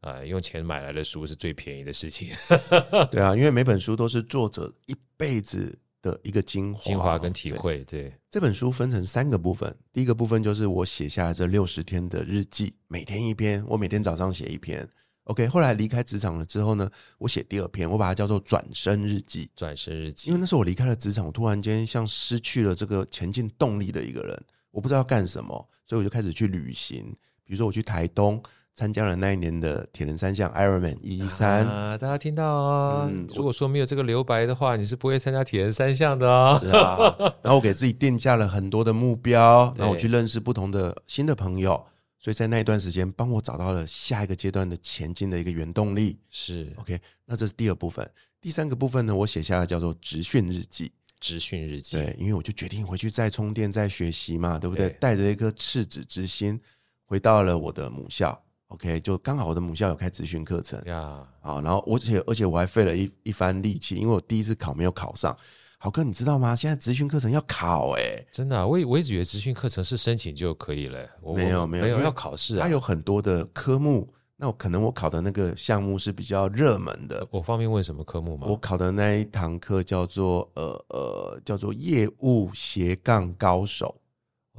[0.00, 2.30] 呃，用钱买来的书是最便宜的事情。
[3.10, 5.78] 对啊，因为每本书都是作者一辈子。
[6.02, 7.84] 的一个精华、精华跟体会。
[7.84, 14.88] 对，对这本书分成三个部分，第一个部分就是我写下来这六十天的日记，每天一篇，我每天早上写一篇。
[15.24, 19.48] OK，后来离开职场了之后呢，我写第二篇，我把它叫做转身日记。
[19.54, 27.04] 转身日记，因为那时候我离开了职场，我突然间像失去了这个前进动力的一个人，我不知道要干什么，所以我就开始去旅行，
[27.44, 28.42] 比如说我去台东。
[28.74, 33.10] 参加了那一年的铁人三项 Ironman 一一三啊，大家听到啊？
[33.34, 36.58] 如果说没有这个留白的话，你是不会参加铁人三项的哦。
[36.62, 36.96] 是啊，
[37.42, 41.84] 然后我给自己定下了很多的目标，然后我去认识不同的新的朋友，
[42.18, 46.18] 所以在那一段时间帮我找到了下一个阶段的前进的一个原动力。
[46.30, 48.08] 是 OK，那这是第二部分。
[48.40, 50.90] 第三个部分呢，我写下了叫做职训日记。
[51.20, 54.88] 职训日记，对，因为我就决定回去再充电、再学习嘛，对不对？
[54.98, 56.58] 带着一颗赤子之心，
[57.04, 58.42] 回到了我的母校。
[58.70, 65.36] OK，就刚好我的母校有开职训课程呀，啊、然后而且而且我还费了一一番力气，因为我第一次考没有考上。
[65.82, 66.54] 豪哥，你知道吗？
[66.54, 74.12] 现在职训课程要考哎、欸，真的、啊，我我一直以为职训课程是申请就可以了，没有没有没有要考试啊，它有很多的科目。
[74.36, 78.46] 那我可能我考的那个项目是比较热门的，我方便问什么科目吗？
[78.48, 83.99] 我考的那一堂课叫做呃呃叫做业务斜杠高手。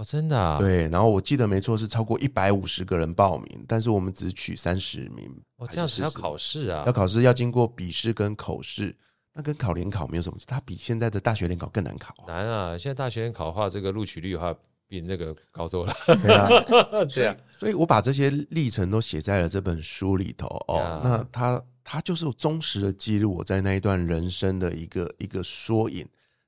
[0.01, 0.57] 哦，真的啊？
[0.57, 5.31] 对，然后我记得没错是超过一百五十个人报名，但是我们只取三十名。
[5.57, 6.83] 哦，这样子要考试啊？
[6.87, 8.95] 要考试，要经过笔试跟口试，
[9.31, 12.15] 那跟考联考没有什么，它比现在的大学联考更难考。
[12.27, 12.75] 难啊！
[12.75, 14.55] 现在大学联考的话，这个录取率的话
[14.87, 15.95] 比那个高多了。
[16.07, 16.49] 对啊，
[17.05, 20.47] 对啊，所以我把这些历程都写在了这本书里头。
[20.67, 26.03] 哦，那它它就是忠实的记录我在那一段人生的一个一个缩影。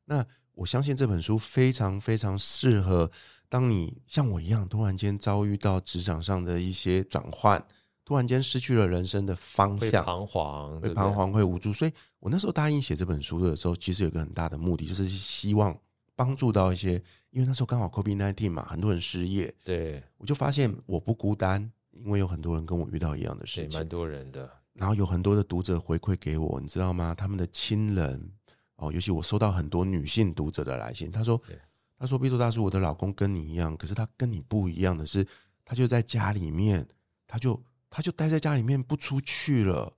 [0.05, 3.07] 那我相信这本书非常非常适合。
[3.53, 7.63] 当你像我一样，突然间遭遇到职场上的一些转换，
[8.03, 11.71] 突然间失去了人生的方向，会彷徨，会彷徨，会无助。
[11.71, 15.77] 所以我那时候答应写这本书的时候，其实有一个很大的目的，就是希望
[16.15, 16.93] 帮助到一些，
[17.29, 19.53] 因为那时候刚好 COVID-19 嘛，很多人失业。
[19.63, 24.49] 对，我就发现我不孤单，因为有很多人跟我遇到一样的事情，蛮多人的。
[24.73, 27.13] 然后有很多的读者回馈给我，你知道吗？
[27.15, 28.31] 他们的亲人
[28.77, 31.39] 哦，尤其我收到很多女性读者的来信，他说。
[32.03, 35.25] 他说：“Vito 大叔，我的老公跟你一样，可是他跟你不一样的是，
[35.63, 36.85] 他就在家里面，
[37.25, 39.89] 他就他就待在家里面不出去了。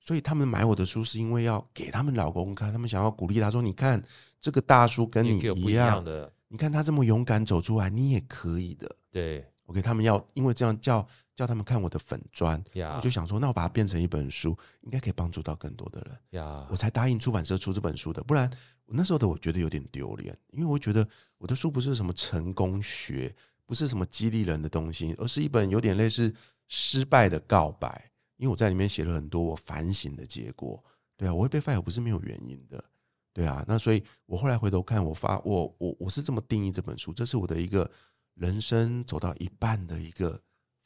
[0.00, 4.02] 所以他们买我的书是因为要给他们老公看，他们想要鼓励他说：‘你看
[4.40, 16.44] 这个大叔跟你一样，一样的，你看他这么勇敢走出来，你也可以的。’对，OK，他们要因为这样叫叫他们看我的粉砖.我就想说，那我把它变成一本书，应该可以帮助到更多的人。
[16.70, 18.50] 我才答应出版社出这本书的，不然。”
[18.86, 26.30] 我那时候的我觉得有点丢脸，因为我觉得我的书不是什么成功学，不是什么激励人的东西，而是一本有点类似
[26.68, 28.10] 失败的告白。
[28.36, 30.84] 因为我在里面写了很多我反省的结果。
[31.16, 32.84] 对啊，我会被 fire 不是没有原因的。
[33.32, 37.90] 对啊，那所以我后来回头看，我发我我我是这么定义这本书，这是我的一个
[38.34, 40.38] 人生走到一半的一个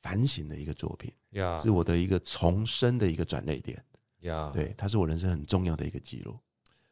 [0.02, 1.12] 反省的一个作品.
[1.62, 3.82] 是我的一个重生的一个转泪点。
[4.52, 6.37] 对，它是我人生很重要的一个记录。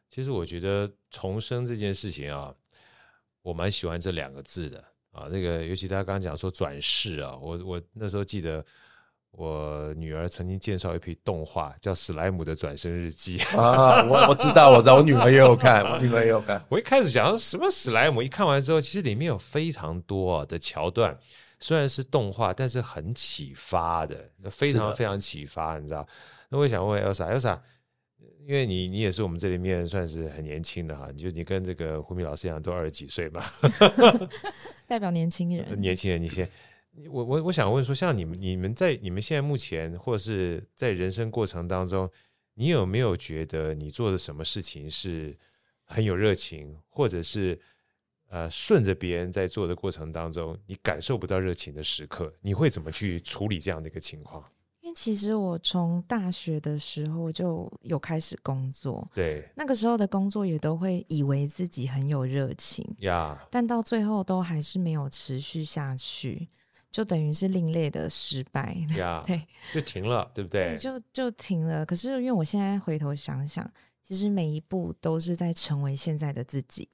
[0.09, 2.53] 其实我觉得重生这件事情啊，
[3.41, 5.27] 我蛮喜欢这两个字的啊。
[5.29, 8.65] 那个尤其他刚刚讲说转世啊，我我那时候记得
[9.31, 14.01] 我女儿曾经介绍一批动画，叫《史莱姆的转生日记》 啊。
[14.03, 16.63] 我我知道，我知道，我女儿也有看，我女儿也有看。
[16.69, 21.15] 我一开始想什么史莱姆，一看完之后，其实里面有非常多的桥段，
[21.59, 26.07] 虽然是动画，但是很启发的，非常非常启发，你知道？
[26.49, 27.59] 那我想问 Elsa，Elsa。
[28.47, 33.43] 因为你你也是我们这里面算是很年轻的哈，你就你跟这个胡明老师一样，都二十几岁嘛，
[34.87, 35.79] 代表年轻人。
[35.81, 36.49] 年轻人，你先，
[37.09, 42.09] 我我我想问说，像你们你们在你们现在目前或者是在人生过程当中，
[42.53, 45.37] 你有没有觉得你做的什么事情是
[45.83, 47.59] 很有热情，或者是
[48.29, 54.43] 呃顺着别人在做的过程当中，你感受不到热情的时刻，你会怎么去处理这样的一个情况？
[54.81, 66.47] 因为其实我从大学的时候就有开始工作，对，那个时候的工作也都会以为自己很有热情呀.但到最后都还是没有持续下去。
[66.89, 69.39] 就等于是另类的失败，呀、 对，
[69.73, 70.69] 就停了，对不对？
[70.69, 71.85] 对就就停了。
[71.85, 73.69] 可是因为我现在回头想想，
[74.01, 76.87] 其实每一步都是在成为现在的自己。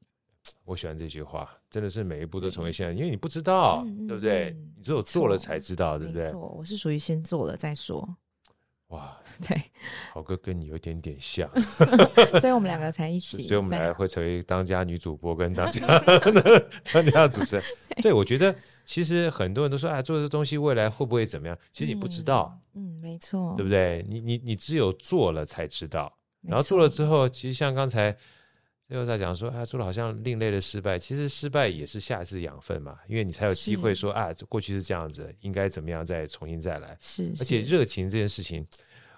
[0.66, 4.74] 我喜欢这句话，真的是每一步都成为现在，因为你不知道，嗯、对不对、嗯？
[4.78, 6.26] 你只有做了才知道，对不对？
[6.26, 8.18] 没错，我是属于先做了再说。
[8.88, 9.18] 哇，
[9.48, 9.60] 对，
[10.12, 11.50] 豪哥跟你有一点点像
[12.40, 15.88] 所以我们两个才一起，所以我们俩会成为当家女主播跟当家
[16.94, 17.66] 当家主持人。
[18.02, 18.56] 对，我觉得。
[18.86, 21.58] 其实很多人都说啊，做这东西未来会不会怎么样？
[21.72, 24.06] 其实你不知道，嗯，嗯，没错，对不对？
[24.10, 28.14] 你你你只有做了才知道，然后做了之后，其实像刚才
[28.94, 36.96] 最后在讲说啊，做了好像另类的失败，其实失败也是下一次养分嘛，因为你才有机会说啊，过去是这样子，应该怎么样再重新再来。
[37.00, 38.64] 是，而且热情这件事情，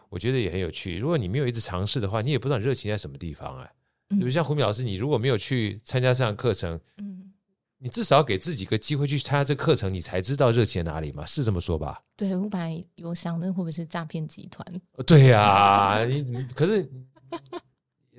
[0.07, 0.97] 我觉得也很有趣。
[0.97, 3.69] 如果你没有一直尝试的话，你也不知道热情在什么地方啊。
[4.07, 7.33] 比如像胡敏老师，你如果没有去参加这样课程，嗯。
[7.77, 11.25] 你至少要给自己个机会去参加这课程，你才知道热情在哪里嘛？
[11.25, 12.01] 是这么说吧？
[12.15, 14.65] 对，我本来有想，那会不会是诈骗集团？
[15.05, 16.89] 对呀、啊，你可是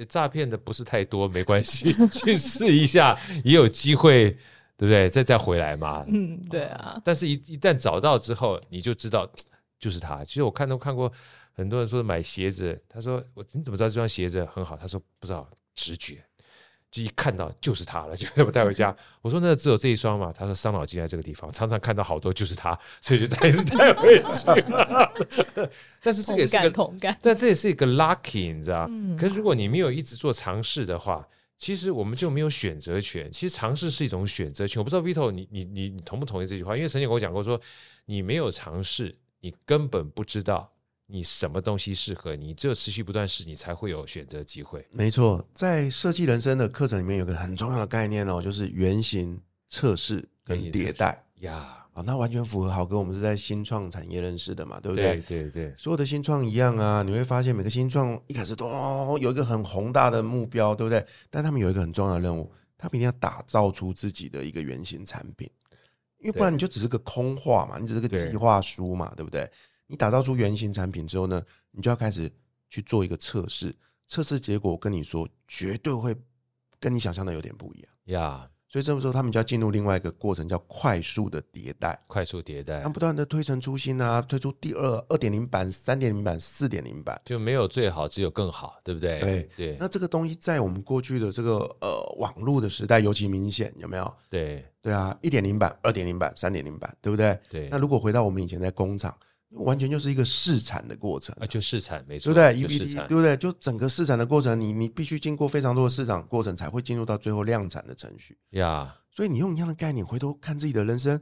[0.05, 4.30] 诈骗的不是太多，没关系，去试一下也有机会，
[4.76, 5.09] 对不对？
[5.09, 6.05] 再再回来嘛。
[6.09, 7.01] 嗯，对啊。
[7.05, 9.26] 但是一，一一旦找到之后，你就知道
[9.78, 10.24] 就是他。
[10.24, 11.11] 其实我看都看过
[11.53, 14.76] 很多人说买鞋子，他说我你怎么知道这双鞋子很好？
[14.76, 16.22] 他说不知道，直觉。
[16.91, 18.97] 就一看到就是他了， 就把我带回家。
[19.20, 20.32] 我说那只有这一双嘛？
[20.32, 25.12] 他说伤脑筋在这个地方，常常看到好多就是他，所以就带 是带回去了。
[26.03, 28.87] 但是这个也是个同感，但这也是一个 lucky，你知道？
[28.89, 29.16] 嗯。
[29.16, 31.26] 可是如果你没有一直做尝试的话，
[31.59, 33.30] 其实我们就没有选择权。
[33.32, 34.80] 其实尝试是一种选择权。
[34.80, 36.76] 我不知道 Vito，你你你你同不同意这句话？
[36.76, 37.62] 因为曾经跟我讲过说，说
[38.05, 40.70] 你没有尝试，你根本不知道。
[41.07, 42.53] 你什么东西适合你？
[42.55, 44.87] 只有持续不断试，你才会有选择机会。
[44.91, 51.83] 没错，在设计人生的课程里面，有个很重要的概念哦，就是原型测试跟迭代呀。
[51.93, 55.17] 啊，那完全符合豪哥，我们是在新创产业认识的嘛，对不对？
[55.23, 58.69] 对对对，所有的新创一样啊，你会发现每个新创一开始都
[59.19, 61.03] 有一个很宏大的目标，对不对？
[61.31, 65.49] 但他们有一个很重要的任务，他们一定要打造出自己的一个原型产品，
[66.19, 69.51] 因为不然你就只是个空话嘛，你只是个计划书嘛，对，对不对？
[69.87, 72.30] 你打造出原型产品之后呢，你就要开始
[72.68, 73.74] 去做一个测试，
[74.09, 76.14] 测试结果我跟你说，绝对会
[76.80, 78.47] 跟你想象的有点不一样呀。
[78.47, 78.57] Yeah.
[78.68, 81.99] 所以这个时候他们就要进入另外一个过程，叫快速的迭代。
[82.09, 89.20] 快速迭代，他们不断的推陈出新啊，推出第二二点零版、三点零版、四点零版，就没有最好，只有更好，对不对？
[89.20, 89.76] 对对。
[89.78, 94.14] 那这个东西在我们过去的这个呃网络的时代尤其明显，有没有？
[94.28, 97.39] 对对啊，一点零版、二点零版、三点零版，对不对？
[97.49, 97.68] 对。
[97.70, 99.16] 那如果回到我们以前在工厂。
[99.51, 102.61] 完全就是一个试产的过程啊，就试产没错，对不对？
[102.61, 103.36] 一比一，对不对？
[103.36, 108.94] 就整个试产的过程，你你必须经过非常多的市场过程，才会进入到最后量产的程序呀。
[109.11, 111.18] 所以你用一样的概念回头看自己的人生，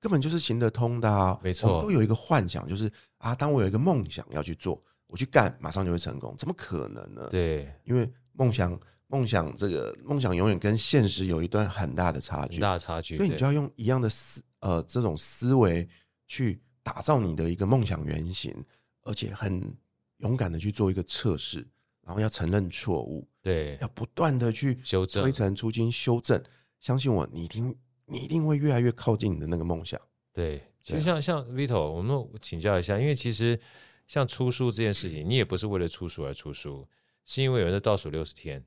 [0.00, 1.38] 根本就是行得通的啊。
[1.42, 7.26] 没错，都有一个幻想，就是啊，当我有一个梦想要去做，我去干，马上就会成功，怎么可能呢？
[7.28, 13.16] 对，因为梦想，梦想这个梦想永远跟现实有一段很大的差距，很大的差距。
[13.16, 15.86] 所以你就要用一样的思呃这种思维
[16.28, 16.62] 去。
[16.84, 18.54] 打造你的一个梦想原型，
[19.02, 19.76] 而且很
[20.18, 21.66] 勇敢的去做一个测试，
[22.02, 26.40] 然后要承认错误，对，要不断的去修正，推陈出新，修正。
[26.78, 27.74] 相信我，你一定
[28.04, 29.98] 你一定会越来越靠近你的那个梦想。
[30.32, 33.58] 对，其实像像 Vito，我们请教一下，因为其实
[34.06, 36.86] 像出书这件事情，你也不是为了出书而出书，
[37.24, 38.62] 是因为有人在倒数六十天，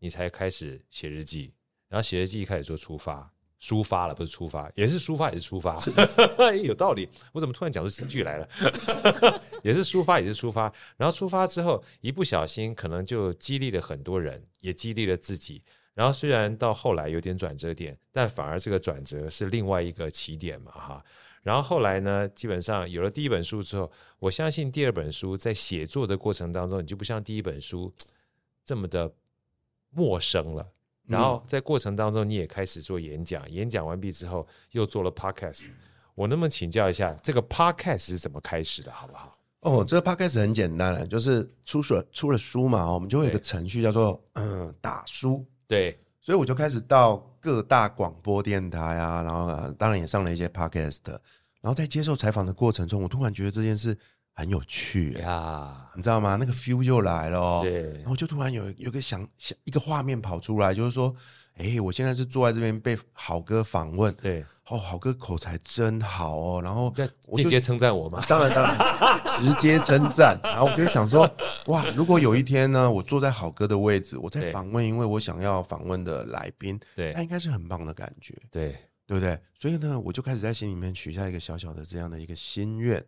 [0.00, 1.54] 你才开始写日记，
[1.88, 3.32] 然后写日记一开始做出发。
[3.64, 5.82] 抒发了，不是出发，也是抒发，也是出发，
[6.62, 7.08] 有道理。
[7.32, 8.48] 我怎么突然讲出新剧来了？
[9.64, 10.70] 也是抒发，也是出发。
[10.98, 15.62] 然后出发之后，一不小心可能就激励了很多人，也激励了自己。
[15.94, 21.04] 然后虽然到后来有点转折点，但反而这个转折是另外一个起点嘛，哈。
[21.42, 27.90] 然后后来呢，基本上有了第一本书之后，我相信第二本书在写作的过程当中，你就不像第一本书
[28.62, 29.10] 这么的
[29.88, 30.68] 陌生了。
[31.06, 35.66] 然后在过程当中，你也开始做演讲，演讲完毕之后又做了 podcast。
[36.14, 39.36] 我能不能请教一下，这个 podcast 是怎么开始的，好不好？
[39.60, 45.44] 哦，这个 podcast 很简单，就是出书出了书嘛，我们就会有一个程序叫做嗯打书。
[45.66, 51.00] 对，所以我就开始到各大广播电台啊，然后当然也上了一些 podcast，
[51.60, 53.96] 然后在接受采访的过程中，我突然觉得这件事
[54.34, 56.36] 很有趣呀，你知道吗？
[56.38, 57.60] 那个 feel 就来了哦。
[57.62, 61.14] 对，然后就突然有有个想想一个画面跑出来，就是说，
[61.56, 66.60] 哎，我现在是坐在这边被好哥访问，对，哦，好哥口才真好哦。
[66.62, 66.92] 然后
[67.26, 70.38] 我就直接称赞我嘛，当然当然， 直接称赞。
[70.42, 71.30] 然后我就想说，
[71.66, 78.76] 哇，如果有一天呢，我坐在好哥的位置，我在访问，因为我想要访问的来宾，对，那应该是很棒的感觉，对。
[79.06, 79.38] 对不对？
[79.52, 83.04] 所以呢，我就开始在心里面许下一个小小的这样的一个心愿，然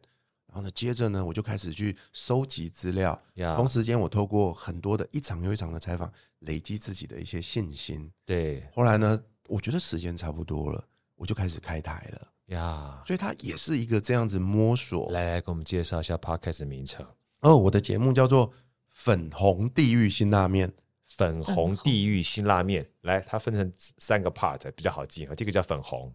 [0.57, 3.21] 后呢，接着呢，我就开始去收集资料。
[3.57, 8.11] 同时间，我透过很多的一场又一场的采访，累积自己的一些信心。
[8.25, 10.83] 对，后来呢，我觉得时间差不多了，
[11.15, 12.29] 我就开始开台了。
[12.47, 15.11] 呀.所以它也是一个这样子摸索。
[15.13, 17.05] 来来，给我们介绍一下 Podcast 的名称。
[17.41, 18.51] 哦，我的节目叫做
[18.91, 20.69] 《粉红地狱辛辣面》。
[21.09, 25.33] 粉红地狱辛辣面，来，它分成三个 part 比较好记啊。
[25.37, 26.13] 第一个叫粉红，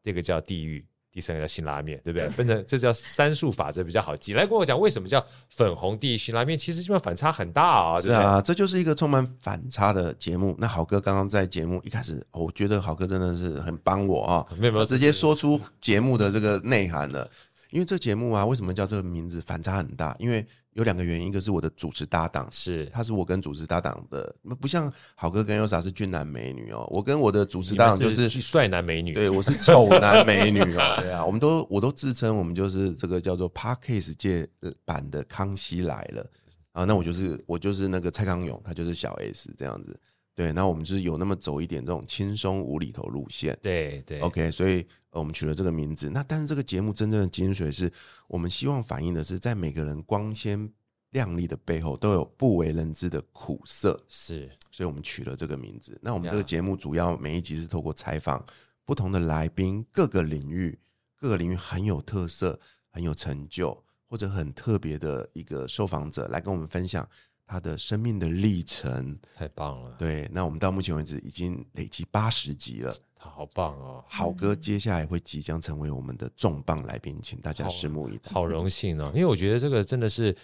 [0.00, 2.28] 第二个叫地狱，第三个叫辛拉面，对不对？
[2.30, 4.32] 分成这叫三数法则比较好记。
[4.32, 6.58] 来跟我讲为什么叫粉红地狱辛拉面？
[6.58, 8.16] 其实基本上反差很大啊，对不对？
[8.16, 10.56] 是啊，这就是一个充满反差的节目。
[10.58, 17.28] 那好哥刚刚在节目一开始，我觉得好哥真的是很帮我啊，没有没有直接说出节目的这个内涵了。
[17.70, 19.40] 因为这节目啊，为什么叫这个名字？
[19.40, 20.46] 反差很大，因为。
[20.74, 34.48] 有两个原因，一个是我的主持搭档，是他是我跟主持搭档的，不像好哥跟 Elsa 是俊男美女哦，我跟我的主持搭档就是帅男美女，对，我是丑男美女哦，对啊，我们都我都自称我们就是这个叫做 Parkes 界
[34.84, 36.26] 版的康熙来了
[36.72, 39.98] 啊，那我就是我就是那个蔡康永，他就是小 S 这样子。
[40.34, 43.58] 对，那我们就是有那么走一点这种轻松无厘头路线。
[43.60, 46.08] 对对，OK，所以我们取了这个名字。
[46.08, 47.92] 那但是这个节目真正的精髓是
[48.26, 50.72] 我们希望反映的是，在每个人光鲜
[51.10, 54.02] 亮丽的背后，都有不为人知的苦涩。
[54.08, 55.98] 是，所以我们取了这个名字。
[56.02, 58.42] 那我们这个节目主要每一集是透过采访
[58.86, 60.78] 不同的来宾，各个领域
[61.18, 62.58] 各个领域很有特色、
[62.88, 67.06] 很有成就或者很特别的一个受访者来跟我们分享。
[67.52, 70.26] 他的生命的历程太棒了，对。
[70.32, 74.02] 那我们到目前为止已经累积八十集了，他好棒哦！
[74.08, 78.32] 好哥接下来会即将成为我们的重磅来宾，请大家拭目以待。
[78.32, 80.34] 好荣幸哦，因为我觉得这个真的是，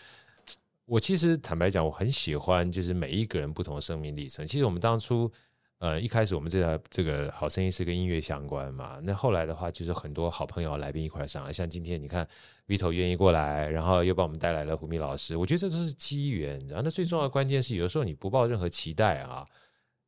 [0.84, 4.46] 我其实坦白讲，我很喜欢，就是每一个人不同的生命历程。
[4.46, 5.32] 其实我们当初。
[5.78, 12.26] 呃，一开始我们这个这个好声音是跟音乐相关嘛，那后来的话就是很多好朋友来宾一块上来，像今天你看
[12.66, 16.58] Vito 愿意过来，然后又帮我们带来了胡明老师，我觉得这都是机缘。
[16.66, 19.46] 然后那最重要的关键是，有的时候你不抱任何期待啊，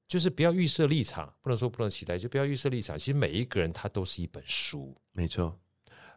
[0.09, 2.99] 就是不要预设立场，不能说不能期待，就不要预设立场。
[2.99, 5.57] 其实每一个人他都是一本书，没错，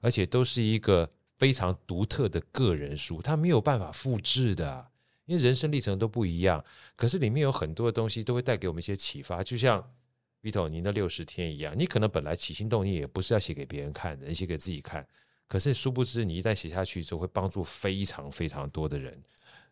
[0.01, 4.87] 而且都是一个非常独特的个人书，他没有办法复制的。
[5.25, 6.63] 因为人生历程都不一样，
[6.95, 9.83] 可是里面有很多的东西都会带给我们一些启发，就像
[10.41, 15.07] Vito 你那六十天一样，你可能本来起心动念也不是要写给别人看的，你写给自己看，
[15.47, 19.17] 可是殊不知你一旦写下去之后，会帮助非常非常多的人。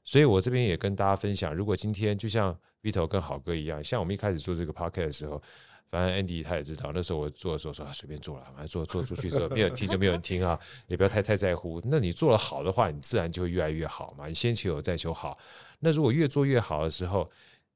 [0.04, 5.41] 所以我这边也跟大家分享，如果今天就像 Vito 跟好哥一样，像我们一开始做这个 Podcast 的时候。
[5.92, 11.82] 反正 Andy 他也知道，那时候我做的时候说随便做了，反正做做出去之后没有听就没有人听啊，也不要太太在乎。
[11.84, 14.26] 那你做的好的话，你自然就会越来越好嘛。
[14.28, 15.38] 你先求有再求好。
[15.80, 17.30] 那如果越做越好的时候，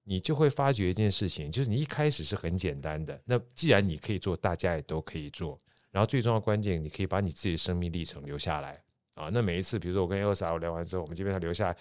[0.06, 3.20] 你就会发觉一件事情，就是你一开始是很简单的。
[3.26, 5.60] 那既然你可以做，大家也都可以做。
[5.92, 8.82] 然后最重要关键，你可以把你自己的生命历程留下来
[9.16, 9.30] 啊。
[9.34, 11.78] 那每一次，比如说我跟 Elsa 聊完之后，我们基本上留下来，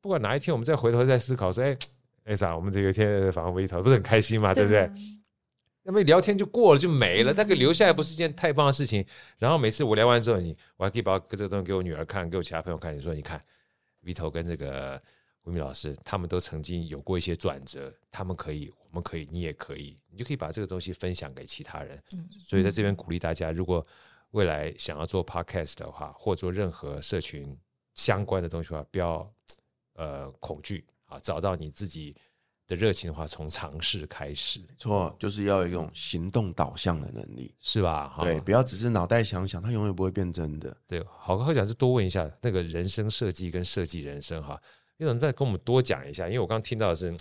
[0.00, 1.76] 不管哪一天我们再回头再思考说，哎
[2.26, 4.90] ，Elsa，我们这个天访问 Vito 不是很开心嘛，对不对？
[5.84, 9.04] 那么聊天就过了就没了，但可留下来不是一件太棒的事情。
[9.38, 12.96] 然后每次我聊完之后，你我还可以把这个东西给我女儿看，给我其他朋友看。
[12.96, 13.42] 你说，你看
[14.04, 15.02] ，Vito 跟这个
[15.42, 22.00] 吴敏老师，他们都曾经有过一些转折，他们可以，我们可以，你也可以，你就可以把这个东西分享给其他人。
[22.46, 23.84] 所以在这边鼓励大家，如果
[24.30, 27.58] 未来想要做 Podcast 的话，或做任何社群
[27.94, 29.28] 相关的东西的话，不要
[29.94, 32.14] 呃恐惧啊，找到你自己。
[32.72, 38.16] 的热情的话，从尝试开始，没错，就是要有一种行动导向的能力，是吧？
[38.22, 40.74] 对，不要只是脑袋想想，它永远不会变真的。
[40.86, 44.58] 对，好哥，我想是多问一下那个人生设计跟设计人生哈，
[44.96, 46.26] 你能再跟我们多讲一下？
[46.26, 47.14] 因为我刚刚听到的是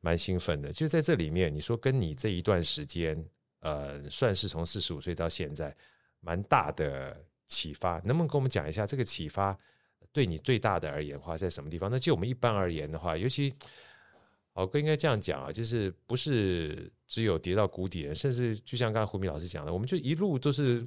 [0.00, 3.22] 蛮兴奋的，就在这里面，你说跟你这一段时间，
[3.60, 5.76] 呃，算是从四十五岁到现在，
[6.20, 7.14] 蛮大的
[7.46, 9.54] 启发，能不能跟我们讲一下这个启发
[10.14, 11.90] 对你最大的而言的话在什么地方？
[11.90, 13.52] 那就我们一般而言的话，尤其。
[14.54, 20.86] 好哥应该这样讲啊，就是不是只有跌到谷底，甚至就像刚才胡明老师讲的，我们就一路都是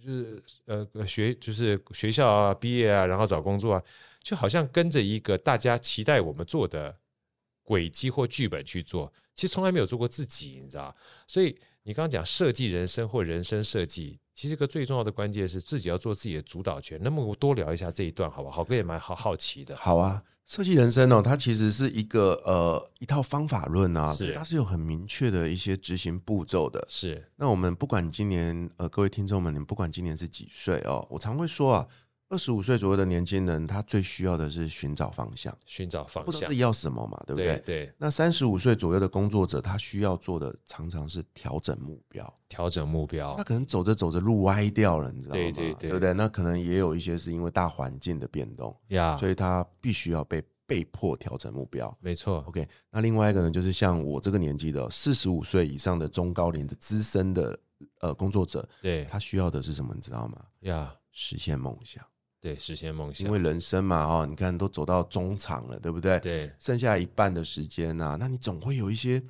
[0.00, 3.82] 就是呃学就是学校啊毕业啊，然后找工作啊，
[4.22, 6.94] 就好像跟着一个大家期待我们做的
[7.62, 10.94] 轨迹或剧本去做，其实从来没有做过自己，你知道？
[11.26, 17.00] 所以你刚刚讲设计人生或人生设计，其实个最重要的关键是自己要做自己的主导权。
[17.02, 18.50] 那么我多聊一下这一段，好吧？
[18.50, 19.74] 好哥也蛮好好奇的。
[19.76, 26.84] 好啊，设计人生哦，它其实是一个呃一套方法论啊，是它是有很明确的一些执行步骤的。
[26.88, 31.86] 是，那我们不管今年呃各位听众们，你们不管今年是几岁哦，我常会说啊。
[32.30, 37.58] 二十五岁左右的年轻人，他最需要的是寻找方向，寻找方向，不知道自己要什么嘛，对不对？
[37.58, 37.94] 对，对。
[37.98, 43.34] 那三十五岁左右的工作者，他需要做的常常是调整目标，调整目标。
[43.36, 45.40] 他可能走着走着路歪掉了，你知道吗？
[45.40, 46.12] 对对对，对不对？
[46.12, 51.92] 那可能也有一些是因为大环境的变动呀，所以他必须要被被迫调整目标。
[52.00, 52.44] 没错。
[52.46, 57.58] OK，那另外一个呢，就是像我这个年纪的四十五岁以上的中高龄的资深的
[58.02, 59.92] 呃工作者，对，他需要的是什么？
[59.96, 60.44] 你知道吗？
[60.60, 62.04] 呀，实现梦想。
[62.40, 63.26] 对，实现梦想。
[63.26, 66.18] 因为人生嘛，哦，你看都走到中场了，对不对？
[66.20, 69.22] 对，剩下一半的时间呐、啊，那你总会有一些，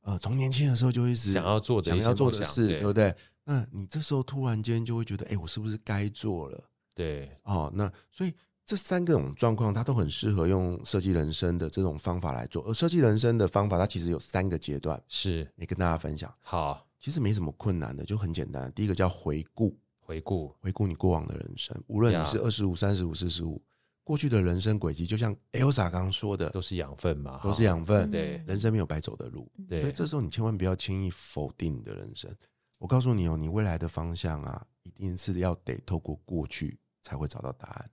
[0.00, 3.14] 呃，从年轻的时候就一直想要做的、想要做的事，对，对不对？
[3.44, 6.64] 那你这时候突然间就会觉得，哎，我是不是该做了？
[6.94, 8.34] 对，哦，那所以
[8.64, 12.64] 这三个种状况，它都很适合用设计人生的这种方法来做。
[12.64, 16.32] 而设计人生的方法，它其实有三个阶段，是，你跟大家分享。
[16.40, 18.70] 好，其实没什么困难的，就很简单。
[18.72, 19.78] 第一个叫回顾。
[20.04, 23.62] 回顾回顾你过往的人生，无论你是二十五、三十五、四十五，
[24.04, 28.10] 过去的人生轨迹，就像 Elsa 刚刚说的，都是养分嘛，都是养分。
[28.10, 32.30] 对，人生没有白走的路，对，所以这时候你千万不要轻易否定你的人生。
[32.78, 37.90] 我告诉你哦，你未来的方向啊，一定是要得透过过去才会找到答案。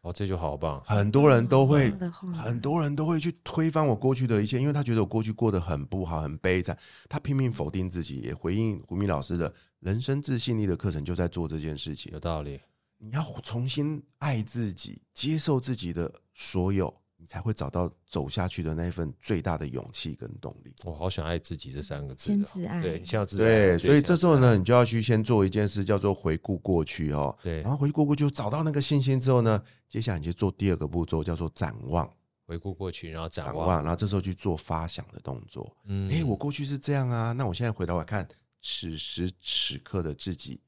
[0.00, 0.82] 哦，这就好棒！
[0.86, 1.90] 很多人都会，
[2.32, 6.76] 很多人都会去推翻我过去的一切，因为他觉得我过去过得很不好、很悲惨，
[7.10, 9.52] 他拼命否定自己，也回应胡明老师的
[9.86, 12.10] 人生自信力的课程，就在做这件事情。
[12.12, 12.60] 有道理，
[12.98, 16.92] 你要重新爱自己，接受自己的所有。
[17.18, 20.74] 你才会找到走下去的那一份最大的勇气跟动力。
[20.84, 23.46] 我好想爱自己这三个字，先自爱，对，先要自爱。
[23.46, 27.34] 对，所以这时候呢，你就要去先做一件事，叫做回顾过去哦。
[27.42, 32.06] 对，然后回顾过去，找到那个信心之后呢，接下来你就做第二个步骤，叫做展望。
[32.46, 35.66] 回顾过去，然后展望，展望，然后这时候去做发想的动作。
[35.86, 38.28] 嗯，哎，我过去是这样啊，那我现在回头来看，
[38.68, 40.60] 此时此刻的自己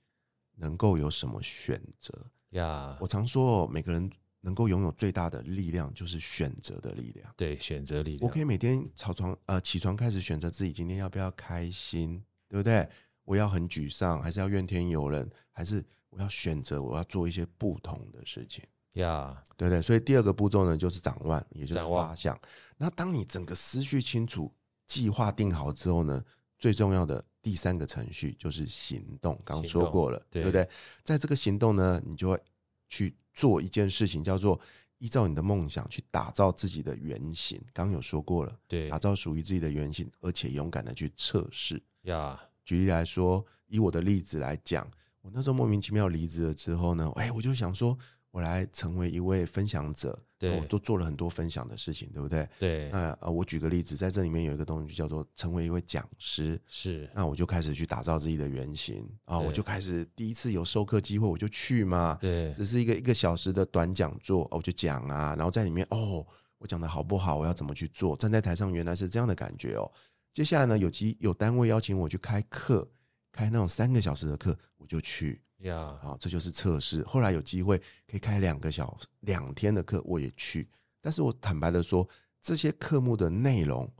[0.55, 2.15] 能够有什么选择
[2.51, 2.97] 呀？
[3.01, 4.09] 我常说，每个人。
[4.41, 7.35] 能够拥有最大的力量，就是选择的力量。
[7.37, 8.21] 对，选择力量。
[8.23, 12.89] 我可以每天起床，呃，起床开始选择自己今天要不要开心，对不对？
[13.25, 18.65] 我要很沮丧，还是要怨天尤人，还是我要选择我要做一些不同的事情？
[18.93, 19.83] 呀.对对。
[19.83, 22.41] 所以第二个步骤呢，就是展望，也就是发想。
[22.77, 24.55] 那当你整个思绪清楚、
[24.87, 26.25] 计划定好之后呢，
[26.61, 29.41] 最重要的第三个程序就是行动。
[29.45, 30.69] 刚刚说过了，对，对不对？
[31.03, 32.41] 在这个行动呢，你就会
[32.89, 33.15] 去。
[33.39, 34.61] 做一件事情叫做
[34.99, 42.37] 依照你的梦想去打造自己的原型，刚刚有说过了，对，打造属于自己的原型，而且勇敢的去测试呀。
[42.65, 44.91] 举例来说，以我的例子来讲，
[45.21, 47.97] 我那时候莫名其妙离职了之后呢，哎，我就想说。
[48.39, 52.49] 我来成为一位分享者，对，我都做了很多分享的事情，对不对？
[52.57, 52.89] 对。
[52.91, 57.11] 那呃，我举个例子，在这里面有一个东西叫做成为一位讲师，是。
[57.13, 66.25] 那我就开始去打造自己的原型啊，我就开始第一次有授课机会，我就去嘛，对，只是一个一个小时的短讲座，我就讲啊，然后在里面哦，
[66.59, 67.37] 我讲的好不好？
[67.39, 68.17] 我要怎么去做？
[68.17, 69.91] 站在台上原来是这样的感觉哦。
[70.33, 72.89] 接下来呢，有机有单位邀请我去开课，
[73.33, 75.43] 开那种三个小时的课，我就去。
[75.59, 77.03] 呀，好，这就是测试。
[77.05, 80.69] 后来有机会可以开两个小时、两天的课，我也去。
[81.01, 82.09] 但是我坦白的说，
[82.41, 83.91] 这些课目的内容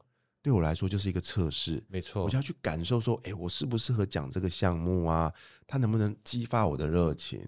[0.41, 1.83] 对我来说就是一个测试。
[1.89, 5.33] 没错，我就要去感受说，哎，我适不适合讲这个项目啊？
[5.67, 7.45] 它能不能激发我的热情，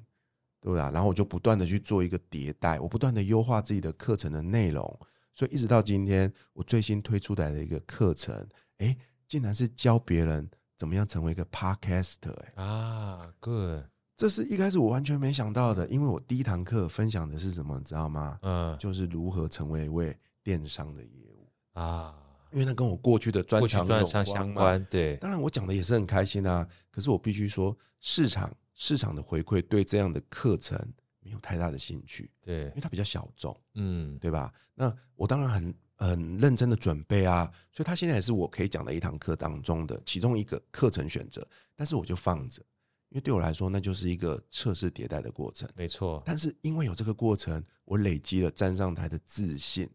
[0.61, 0.91] 对吧？
[0.93, 5.01] 然后我就不断的去做一个迭代，我不断的优化自己的课程的内容。
[5.33, 8.47] 所以一直到今天，我最新推出来的一个课程，
[8.79, 8.97] 哎，
[9.29, 12.35] 竟然是教别人怎么样成为一个 podcaster。
[12.57, 13.85] 哎啊，good。
[14.21, 18.39] 这是一开始我完全没想到的，因为我第一堂课分享的是什么，你知道吗？
[18.43, 22.15] 嗯，就是如何成为一位电商的业务啊，
[22.53, 24.87] 因为那跟我过去的专长专长相关。
[24.91, 30.79] 对，当然我讲的也是很开心啊，可是我必须说，市场市场的回馈对这样的课程
[31.21, 34.53] 没有太大的兴趣，对，因为它比较小众，嗯，对吧？
[34.75, 41.43] 那我当然很很认真的准备啊，所以它现在也是我可以讲的一堂课当中的其中一个课程选择，
[41.75, 42.63] 但是我就放着。
[43.11, 45.69] 因为对我来说，那就是一个测试迭代的过程。
[45.75, 49.89] 没错，但是因为有这个过程，我累积了站上台的自信，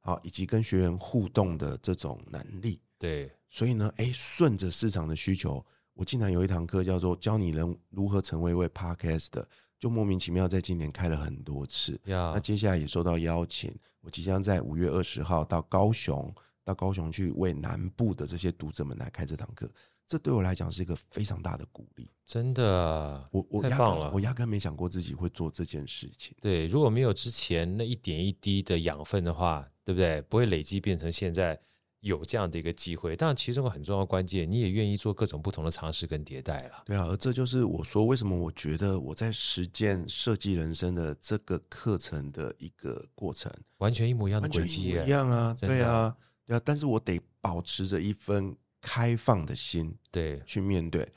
[0.00, 2.80] 好，以及跟学员互动的这种能力。
[2.98, 9.44] 对，所以呢，哎，顺着市场的需求，我竟然有一堂课叫做“教你人如何成为一位 Podcast”，
[9.78, 12.00] 就莫名其妙在今年开了很多次。
[12.32, 16.34] 那接下来也收到邀请，我即将在五月二十号到高雄，
[16.64, 19.70] 到高雄去为南部的这些读者们来开这堂课。
[20.06, 26.36] 这对我来讲是一个非常大的鼓励，真的，我我太棒了，我压根没想过自己会做这件事情。
[26.42, 30.20] 对，如果没有之前那一点一滴的养分的话，对不对？
[30.22, 31.58] 不会累积变成现在
[32.00, 33.16] 有这样的一个机会。
[33.16, 36.82] 当然，其中很重要的关键，你也愿意做各种不同的尝试跟迭代了。
[36.84, 46.14] 对啊，而这就是我说为什么我觉得我在实践设计人生的这个课程的一个过程，完全一模一样的轨迹，一样啊，对啊，
[46.46, 48.54] 对啊，但是我得保持着一份。
[48.84, 51.08] 开放的心，对，去面对。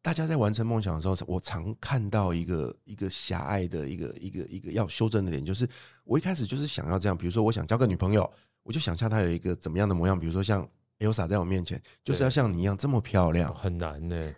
[0.00, 5.68] 大家在完成梦想的时候，我常看到一个一个狭隘的一个一个一个要修正的点，就是
[6.04, 8.30] 我一开始就是想要这样，比如说我想交个女朋友，
[8.62, 10.66] 我就想象她有一个怎么样的模样，比如说像
[11.00, 14.34] Elsa 在我面前，就是要像你一样这么漂亮，很难呢、欸。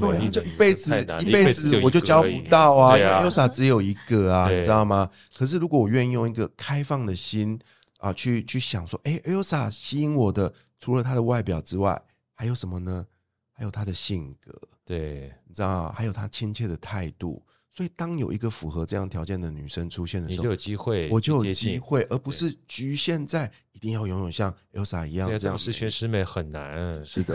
[0.00, 5.08] 对，就一辈子一辈子我就交不到啊，因为 Elsa 只有一个啊，你知道吗？
[5.36, 7.56] 可是如果我愿意用一个开放的心
[7.98, 10.52] 啊，去去想说，哎，Elsa 吸引我的。
[10.84, 11.98] 除了他的外表之外，
[12.34, 13.06] 还有什么呢？
[13.52, 14.52] 还有他的性格，
[14.84, 17.42] 对，你知道，还有他亲切的态度。
[17.70, 25.56] 所以，当有一个符合这样条件的女生出现的时候，你就有机会，我就有机会，而不是局限在一定要拥有像 Elsa 一样这样。
[25.56, 27.34] 十全十美很难，是的。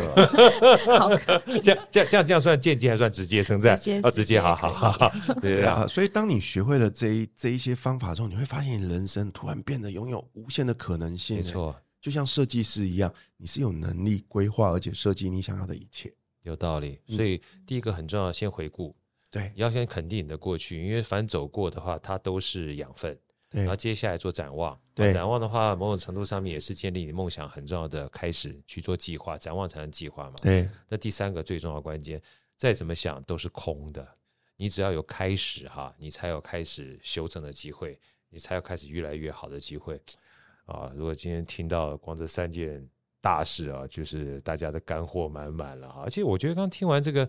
[1.63, 3.73] 这样这样这样这样算间接还算直接称赞？
[4.03, 5.11] 哦，直接，好好好好。
[5.41, 11.37] 对啊，所以当你学会了这一这一些方法之后，你会发现你人生突然变得拥有无限的可能性。
[11.37, 11.75] 没错。
[12.01, 16.99] 就像设计师一样，你是有能力规划而且设计你想要的一切，有道理。
[17.07, 18.95] 所以第一个很重要，先回顾，
[19.29, 23.17] 对，你要先肯定你的过去，因为凡走过的话，它都是养分。
[23.51, 30.35] 对，然后接下来做展望，对，展望的话，某种程度上面也是建立你梦想很重要的开始，去做计划，展望才能计划嘛。
[30.43, 32.21] 对，那第三个最重要的关键，
[32.55, 34.07] 再怎么想都是空的，
[34.55, 39.99] 你只要有开始哈，你才有开始修正的机会，你才有开始越来越好的机会。
[40.70, 42.88] 啊，如果今天听到光这三件
[43.20, 46.01] 大事啊，就是大家的干货满满了啊！
[46.03, 47.28] 而且我觉得刚听完这个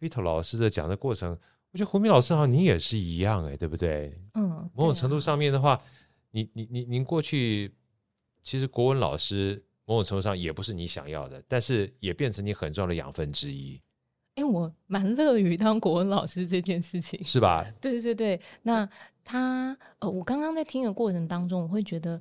[0.00, 1.30] Vito 老师的讲的过程，
[1.70, 4.18] 我觉得胡明老师好像你也是一样哎，对不对？
[4.34, 5.78] 嗯，某种程度上面的话，
[6.30, 7.70] 你你你您过去
[8.42, 13.78] 其实国文老师某种程度上也不是你想要的，但是也变成你很重要的养分之一。
[14.36, 17.70] 哎，我蛮乐于当国文老师这件事情，是吧？
[17.82, 18.88] 对对对，那
[19.22, 22.18] 他呃，我刚刚在听的过程当中，我会觉得。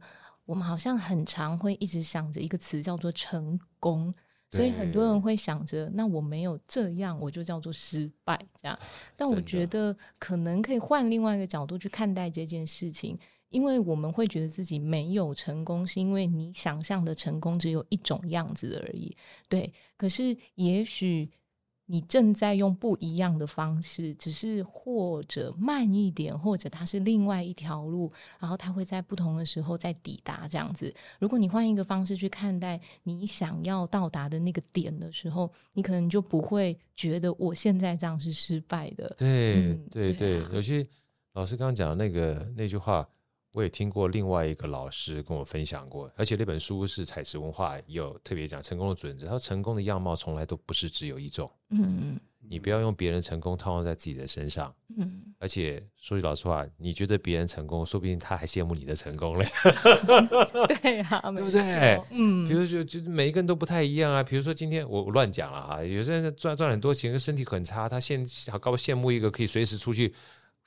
[0.47, 4.11] 我们好像很常会一直想着一个词叫做成功，
[4.49, 8.79] 所以很多人会想着，那我没有这样，我就叫做失败这样。
[9.15, 13.19] 但我觉得可能可以换另外一个角度去看待这件事情，
[13.49, 19.15] 因为我们会觉得自己没有成功，是因为你想象的成功只有一种样子而已。
[19.47, 21.29] 对，可是也许。
[21.89, 30.93] 你正在用不一样的方式，只是或者慢一点，或者它是另外一条路，然后它会在不同的时候再抵达这样子。
[31.17, 39.15] 如果你换一个方式去看待你想要到达的那个点的时候，你可能就不会觉得我现在这样是失败的。
[39.17, 40.85] 对、嗯、对对，有些
[41.33, 43.07] 老师刚刚讲的那个那句话。
[43.57, 49.25] 我也听过另外一个老师跟我分享过，而且那本书是采石文化有特别讲成功的准则。
[49.25, 51.51] 他说，成功的样貌从来都不是只有一种。
[51.71, 54.71] 嗯，你不要用别人成功套用在自己的身上。
[54.95, 59.47] 嗯，而且说句老实话，你觉得别人成功，说不定他还羡慕你的成功嘞。
[60.83, 61.99] 对啊， 对不对？
[62.11, 64.21] 嗯，比如说，就每一个人都不太一样啊。
[64.21, 70.13] 比如说今天我我乱讲了哈，有些人赚赚很多钱，身体很差，他羡好高羡慕一个可以随时出去。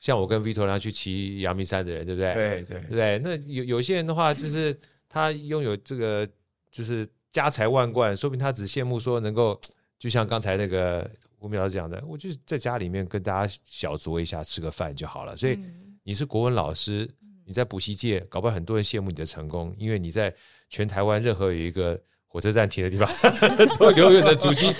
[0.00, 2.34] 像我跟 Vito 去骑阳明山的人，对不对？
[2.34, 4.76] 对对对，那有有些人的话，就是
[5.08, 6.26] 他拥有这个，
[6.72, 9.60] 就是家财万贯，说不定他只羡慕说能够，
[9.98, 15.36] 就像刚才那个吴明老师讲的，我就是在家里面跟大家小酌一下，吃个饭就好了。
[15.36, 15.58] 所以
[16.02, 17.08] 你是国文老师，
[17.44, 20.34] 你在补习界，搞不好很多人羡慕你的成功，因为你在
[20.70, 22.00] 全台湾任何有一个。
[22.32, 23.08] 火车站停的地方
[23.76, 24.72] 都永远的足迹，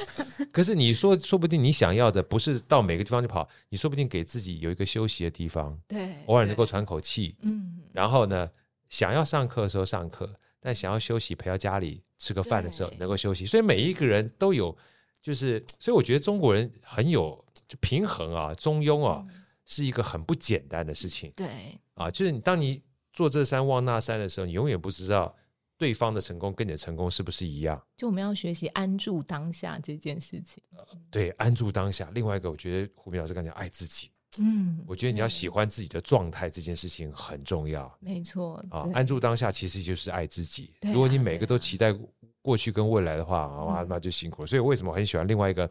[0.53, 8.49] 可是你说，说不定你想要的不是到每个地方去跑，你说不定给自己有一个休息的地方，对，偶尔能够喘口气，嗯，然后呢，
[8.89, 14.77] 想要上课的时候上课，但想要休息陪到家里吃个饭的时候能够休息，所以每一个人都有，
[15.21, 19.27] 就是，所以我觉得中国人很有就平衡啊，中庸啊，
[19.65, 21.49] 是一个很不简单的事情，对，
[21.95, 22.81] 啊，就是你当你
[23.13, 25.35] 坐这山望那山的时候，你永远不知道。
[25.81, 27.83] 对方的成功跟你的成功是不是一样？
[27.97, 30.63] 就我们要学习安住当下这件事情。
[30.77, 32.11] 呃、对，安住当下。
[32.13, 34.11] 另外一个，我觉得胡明老师刚才讲爱自己。
[34.39, 37.91] 嗯，我觉得你要喜欢自己的状态，这件事情很重要。
[37.99, 40.75] 没错啊，安住当下其实就是爱自己。
[40.83, 41.97] 如果你每个都期待
[42.43, 44.47] 过去跟未来的话，哇、啊，那就辛苦了。
[44.47, 45.69] 所以为什么很喜欢另外一个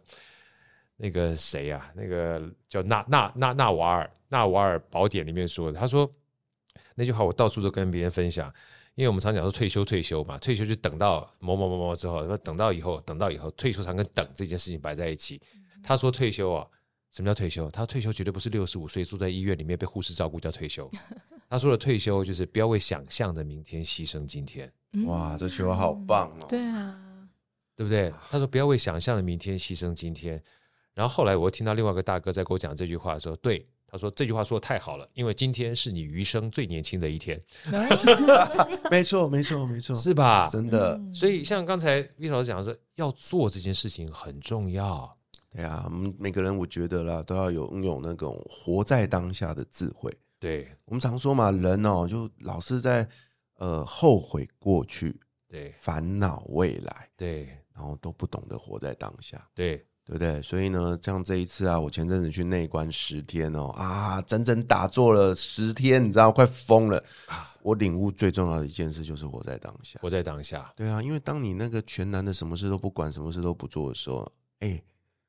[0.98, 1.94] 那个谁呀、啊？
[1.96, 6.12] 那个叫纳纳纳纳瓦尔纳瓦尔宝典里面说的，他说
[6.96, 8.52] 那句话我到处都跟别人分享，
[9.00, 15.42] 因为我们常讲说退休退休嘛，退休就等到某某某某之后，等到以后，等到以后，退休常跟等这件事情摆在一起。
[15.82, 16.68] 他说退休啊，
[17.10, 17.72] 什么叫退休？
[17.72, 20.92] 他退休绝对不是六十五岁住在医院里面被护士照顾叫退休。
[21.50, 24.70] 他说的退休就是不要为想象的明天牺牲今天。
[25.06, 26.46] 哇，这句话好棒哦！
[26.50, 27.00] 对啊，
[27.78, 28.12] 对不对？
[28.30, 30.44] 他说不要为想象的明天牺牲今天。
[30.94, 33.66] 然后后来我又听到另外一个大哥在跟我讲这句话的时候，对。
[33.92, 37.42] 他说这句话说的太好了，因为今天是你余生最年轻的一天。
[38.92, 40.48] 没错，没错，没错，是吧？
[40.48, 41.00] 真的。
[41.14, 45.18] 所以像刚才 Vito 老师讲的说，要做这件事情很重要。
[45.50, 50.16] 对啊，我们每个人我觉得啦，都要有拥有那种活在当下的智慧。
[50.40, 53.08] 对，我们常说嘛，人哦，就老是在
[53.56, 59.84] 呃后悔过去，对，烦恼未来，对，然后都不懂得活在当下，对。
[60.10, 60.42] 对不对？
[60.42, 66.98] 所以呢，像这一次啊，我前阵子去内观十天哦，啊，整整打坐了十天，你知道，快疯了
[67.28, 67.56] 啊！
[67.62, 70.74] 我领悟最重要的一件事就是活在当下，活在当下。
[70.76, 74.28] 对啊，因为当你那个全然的什么事都不管，什么事都不做的时候，
[74.62, 74.82] 哎，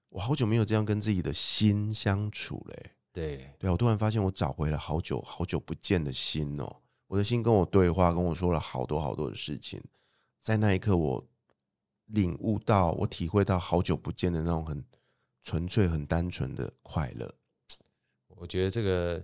[0.08, 2.90] 我好久没有这样跟自己的心相处嘞。
[3.12, 6.76] 对，对啊，我突然发现我找回了好久好久不见的心哦，
[7.06, 9.78] 我的心跟我对话，跟我说了好多好多的事情，
[10.40, 11.22] 在那一刻我。
[12.10, 14.84] 领悟到，我体会到好久不见的那种很
[15.42, 17.32] 纯粹、很单纯的快乐。
[18.28, 19.14] 我觉得这个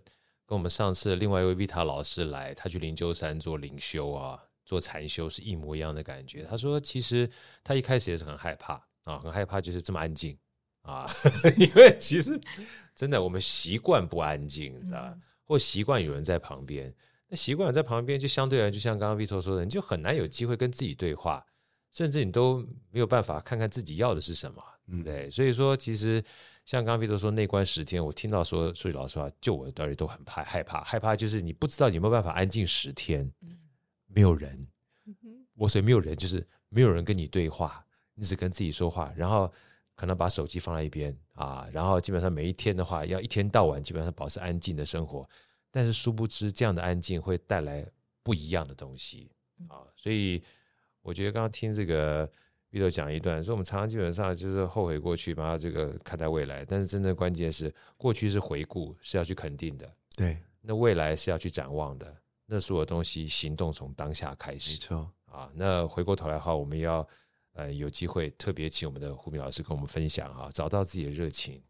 [0.47, 6.45] 跟我们上次另外一位 Vita 老师来，他去灵鹫山做灵修啊，做禅修是一模一样的感觉。
[6.45, 7.29] 他说，其实
[7.65, 8.75] 他一开始也是很害怕
[9.05, 10.37] 啊，很害怕就是这么安静
[10.83, 11.07] 啊，
[11.59, 12.39] 因为其实
[12.95, 15.19] 真的我们习惯不安静，你知道吧？
[15.45, 16.95] 或习惯有人在旁边，
[17.29, 21.45] 那习惯在旁边就相对来，就像刚刚 Vito 说的，你就很难有机会跟自己对话。
[21.97, 22.59] 甚至你都
[22.91, 26.23] 没有办法看看自己要的是什么，嗯，对，所以说其实
[26.67, 33.33] 像刚刚 Vito 说内观十天，我听到说说句老实话，就我的耳里都很怕害怕，害怕就是你不知道你有没有办法安静十天，
[34.09, 34.69] 没有人，
[35.55, 37.83] 我所以没有人就是没有人跟你对话，
[38.15, 39.51] 你只跟自己说话，然后
[39.95, 45.27] 可能把手机放在一边啊，然后基本上每一天的话要一天到晚基本上保持安静的生活，
[45.71, 47.87] 但是殊不知这样的安静会带来
[48.23, 49.31] 不一样的东西
[49.69, 50.43] 啊，所以。
[51.07, 52.29] 我觉得刚刚听这个
[52.73, 56.65] Vito 讲一段，说我们常常基本上就是后悔过去，把它这个看待未来。
[56.65, 59.89] 但是真正关键是，过去是回顾，是要去肯定的。
[60.17, 62.13] 对，那未来是要去展望的。
[62.45, 64.73] 那所有东西，行动从当下开始。
[64.73, 65.49] 没错啊。
[65.55, 67.07] 那回过头来的话，我们要
[67.53, 71.63] 呃有机会特别请我们的胡明老师跟我们分享哈，找到自己的热情。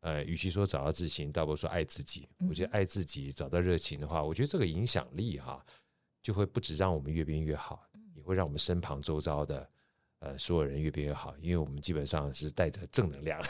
[0.00, 2.26] 呃，与其说找到自信，倒不如说爱自己。
[2.48, 5.62] 我觉得爱自己，找到热情的话，我觉得这个影响力哈，
[6.22, 7.86] 就会不止让我们越变越好。
[8.30, 9.68] 会让我们身旁周遭的
[10.20, 13.40] 呃所有人越变越好，因为我们基本上是带着正能量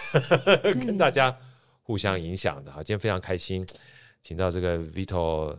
[0.62, 1.36] 跟大家
[1.82, 2.72] 互相影响的。
[2.72, 3.66] 好，今天非常开心，
[4.22, 5.56] 请到这个 Vito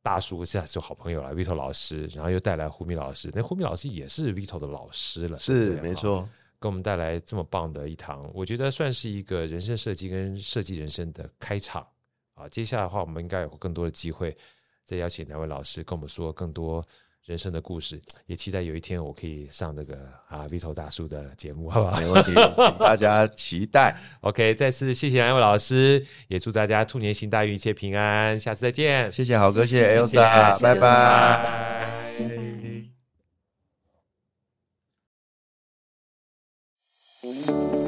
[0.00, 6.28] 大叔，现在是好朋友了，Vito 老师，然后又带来胡明老师，那胡明老师也是 Vito 的老师了，是没错，
[6.60, 11.86] 给我们带来这么棒的一堂，我觉得算是一个人生设计跟设计人生的开场
[12.34, 12.48] 啊。
[12.48, 14.36] 接下来的话，我们应该有更多的机会
[14.84, 16.84] 再邀请两位老师跟我们说更多。
[17.24, 19.96] 人生的故事，也期待有一天我可以上那个
[20.28, 22.00] 啊 Vito 大叔的节目，好不好？
[22.00, 23.96] 没问题，请大家期待。
[24.22, 28.38] OK，再次谢谢两位老师，也祝大家兔年行大运，一切平安。
[28.38, 31.82] 下次再见，谢谢豪哥，谢谢 Elsa，拜拜。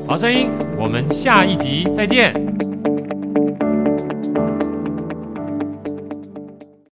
[0.07, 2.33] 好声音，我们下一集再见。